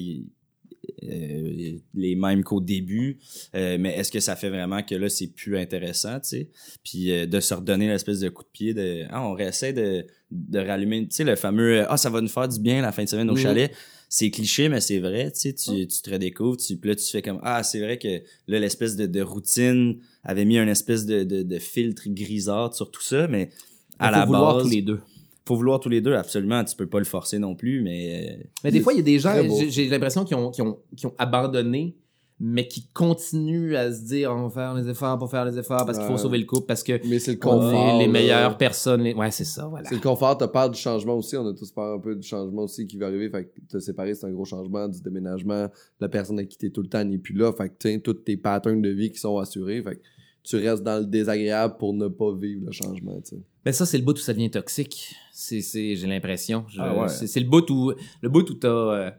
[1.02, 3.18] euh, les mêmes qu'au début,
[3.54, 6.50] Euh, mais est-ce que ça fait vraiment que là c'est plus intéressant, tu sais,
[6.84, 10.04] puis euh, de se redonner l'espèce de coup de pied de ah on réessaie de
[10.30, 13.04] de rallumer, tu sais le fameux ah ça va nous faire du bien la fin
[13.04, 13.38] de semaine au Mhm.
[13.38, 13.72] chalet,
[14.08, 17.04] c'est cliché mais c'est vrai, tu sais tu, tu te redécouvres, tu puis là tu
[17.04, 21.06] fais comme ah c'est vrai que là l'espèce de, de routine avait mis un espèce
[21.06, 23.50] de, de, de filtre grisâtre sur tout ça, mais
[23.98, 25.00] à Il faut la vouloir base tous les deux.
[25.46, 28.44] faut vouloir tous les deux absolument, tu peux pas le forcer non plus, mais euh,
[28.64, 29.32] Mais des fois, il y a des gens,
[29.68, 31.96] j'ai- l'impression qu'ils ont, ont, ont abandonné,
[32.38, 35.86] mais qui continuent à se dire on va faire les efforts pour faire les efforts
[35.86, 37.72] parce qu'il faut sauver le couple, parce que Mais c'est le on confort.
[37.72, 39.00] est les meilleures personnes.
[39.04, 39.88] les- Ouais, c'est ça, voilà.
[39.88, 41.34] C'est le confort, t'as peur du changement aussi.
[41.38, 43.30] On a tous peur un peu du changement aussi qui va arriver.
[43.30, 45.68] Fait que te séparer, c'est un gros changement, du déménagement.
[45.98, 47.52] La personne avec qui t'es tout le temps n'est plus là.
[47.54, 49.80] Fait que tiens, tous tes patterns de vie qui sont assurés.
[49.82, 50.00] Fait que
[50.46, 53.42] tu restes dans le désagréable pour ne pas vivre le changement, tu sais.
[53.64, 55.14] Mais ça, c'est le bout où ça devient toxique.
[55.32, 56.64] C'est, c'est, j'ai l'impression.
[56.68, 57.08] Je- Ah ouais.
[57.08, 57.92] c'est, c'est le bout où,
[58.22, 59.10] le bout où t'as, euh,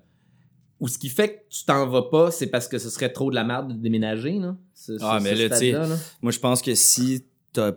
[0.79, 3.29] où ce qui fait que tu t'en vas pas, c'est parce que ce serait trop
[3.29, 4.55] de la merde de déménager, là.
[4.73, 5.55] Ce- Ah, ce- mais ce là, tu
[5.91, 5.97] sais.
[6.21, 7.73] Moi, je pense que si t'as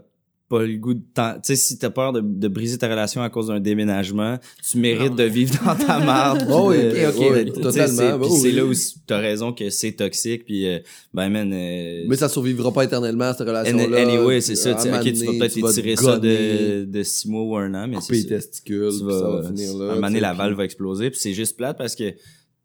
[0.51, 3.31] pas le goût de tu sais, si t'as peur de, de briser ta relation à
[3.31, 4.37] cause d'un déménagement,
[4.69, 6.45] tu mérites de vivre dans ta marde.
[6.51, 8.39] Oh oui, Euh, ok, ok, totalement, c'est- Puis oui.
[8.43, 8.73] c'est là où
[9.07, 10.81] t'as raison que c'est toxique, puis euh,
[11.15, 13.97] ben man, euh, Mais ça survivra pas éternellement, cette relation-là.
[14.03, 14.73] anyway, c'est ça.
[14.73, 17.43] À tu sais, un ok, tu vas peut-être vas étirer ça de, de six mois
[17.45, 19.85] ou un an, mais couper c'est les testicules, Tu puis ça va vas, finir là.
[19.85, 22.13] à un moment donné, la valve va exploser, puis c'est juste plate parce que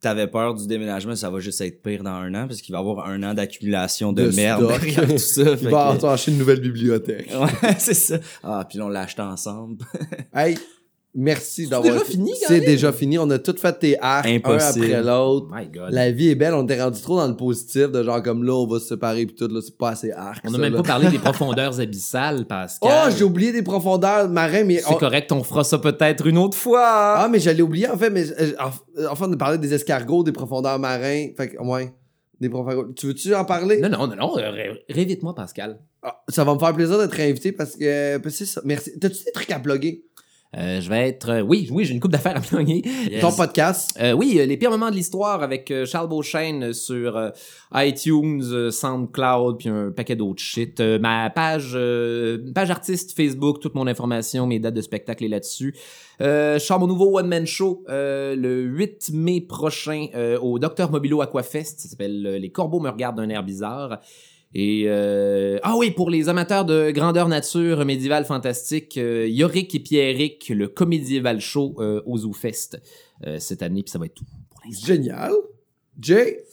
[0.06, 2.78] t'avais peur du déménagement, ça va juste être pire dans un an, parce qu'il va
[2.78, 4.80] y avoir un an d'accumulation de, De merde stock.
[4.82, 5.42] derrière tout ça.
[5.42, 7.32] Il fait va que- acheter une nouvelle bibliothèque.
[7.34, 8.20] Ouais, c'est ça.
[8.44, 9.84] Ah, puis là, on l'a acheté ensemble.
[10.34, 10.58] Hey,
[11.16, 11.94] merci d'avoir.
[11.94, 13.18] déjà fini, C'est déjà fini.
[13.18, 14.86] On a tout fait tes arcs, un Impossible.
[14.86, 15.48] après l'autre.
[15.54, 15.90] My God.
[15.92, 18.54] La vie est belle, on t'est rendu trop dans le positif, de genre comme là,
[18.54, 20.44] on va se séparer pis tout, là, c'est pas assez arc.
[20.48, 20.82] On n'a même là.
[20.82, 22.92] pas parlé des profondeurs abyssales, Pascal.
[23.08, 24.78] Oh, j'ai oublié des profondeurs marins, mais.
[24.80, 26.84] C'est on- correct, on fera ça peut-être une autre fois.
[27.18, 28.30] Ah, mais j'allais oublier, en fait, mais.
[28.40, 31.28] euh, en- Enfin, on a parlé des escargots, des profondeurs marins.
[31.38, 31.94] Fait que, ouais.
[32.40, 32.86] Des profondeurs.
[32.96, 33.80] Tu veux-tu en parler?
[33.80, 34.38] Non, non, non, non.
[34.38, 35.80] euh, ré- Révite-moi, Pascal.
[36.04, 38.20] Ah, ça va me faire plaisir d'être invité parce que.
[38.30, 38.62] c'est ça.
[38.66, 38.92] Merci.
[39.00, 40.04] T'as-tu des trucs à plugger?
[40.58, 41.30] Euh, je vais être.
[41.30, 42.82] euh, oui, oui, j'ai une coupe d'affaires à plugger.
[43.20, 43.98] Ton podcast?
[44.02, 47.32] Euh, oui, euh, les pires moments de l'histoire avec euh, Charles Beauchesne sur
[47.74, 50.80] iTunes, SoundCloud, puis un paquet d'autres shit.
[50.80, 55.30] Euh, ma page, euh, page artiste Facebook, toute mon information, mes dates de spectacle est
[55.30, 55.76] là-dessus.
[56.22, 60.60] Euh, je sors mon nouveau one man show euh, le 8 mai prochain euh, au
[60.60, 61.80] Docteur Mobilo Aquafest.
[61.82, 64.00] Ça s'appelle Les Corbeaux me regardent d'un air bizarre.
[64.58, 69.80] Et euh, ah oui, pour les amateurs de grandeur nature médiévale fantastique, euh, Yorick et
[69.80, 72.80] Pierrick, le Comédieval Show euh, au ZooFest
[73.28, 75.34] euh, cette année, puis ça va être tout pour les Génial.
[76.00, 76.46] Jay?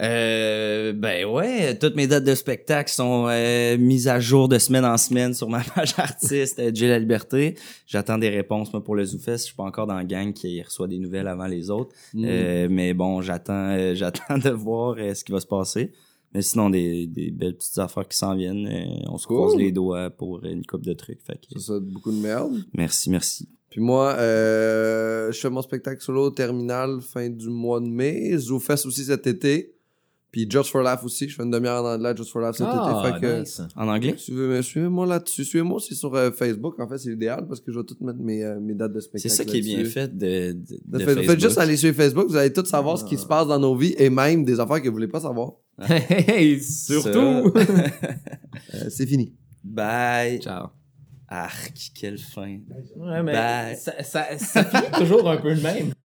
[0.00, 4.86] Euh, ben ouais, toutes mes dates de spectacle sont euh, mises à jour de semaine
[4.86, 7.56] en semaine sur ma page artiste J'ai la liberté.
[7.86, 9.38] J'attends des réponses moi pour le ZooFest.
[9.38, 11.94] Je suis pas encore dans la gang qui reçoit des nouvelles avant les autres.
[12.14, 12.24] Mm.
[12.26, 15.92] Euh, mais bon, j'attends euh, j'attends de voir euh, ce qui va se passer.
[16.34, 18.66] Mais sinon, des, des belles petites affaires qui s'en viennent.
[18.66, 19.36] Euh, on se Cool.
[19.36, 21.20] croise les doigts pour une coupe de trucs.
[21.22, 22.54] Fait que, Ça, ça beaucoup de merde.
[22.74, 23.48] merci, merci.
[23.70, 28.36] Puis moi, euh, je fais mon spectacle solo au terminal fin du mois de mai.
[28.36, 29.71] ZooFest aussi cet été.
[30.32, 31.28] Puis Just for Laugh aussi.
[31.28, 33.12] Je fais une demi-heure en anglais Just for Laugh cet Ah, été.
[33.14, 33.60] Fait que nice.
[33.76, 34.14] En anglais?
[34.16, 35.44] suivez- suivez-moi là-dessus.
[35.44, 36.80] Suivez-moi aussi sur euh, Facebook.
[36.80, 39.00] En fait, c'est idéal parce que je vais tout mettre mes, euh, mes dates de
[39.00, 39.34] C'est spectacle.
[39.34, 40.56] ça qui est bien fait de, de,
[40.86, 41.38] de Faites, faites Facebook.
[41.38, 43.94] juste aller sur Facebook, vous allez tout savoir ce qui se passe dans nos vies
[43.98, 45.52] et même des affaires que vous voulez pas savoir.
[45.88, 47.52] Hey, surtout!
[48.74, 49.34] Euh, c'est fini.
[49.64, 50.40] Bye.
[50.40, 50.68] Ciao.
[51.28, 52.58] Arc, quelle fin.
[52.96, 53.76] Ouais, mais Bye.
[53.76, 55.92] ça, ça, ça finit toujours un peu le même.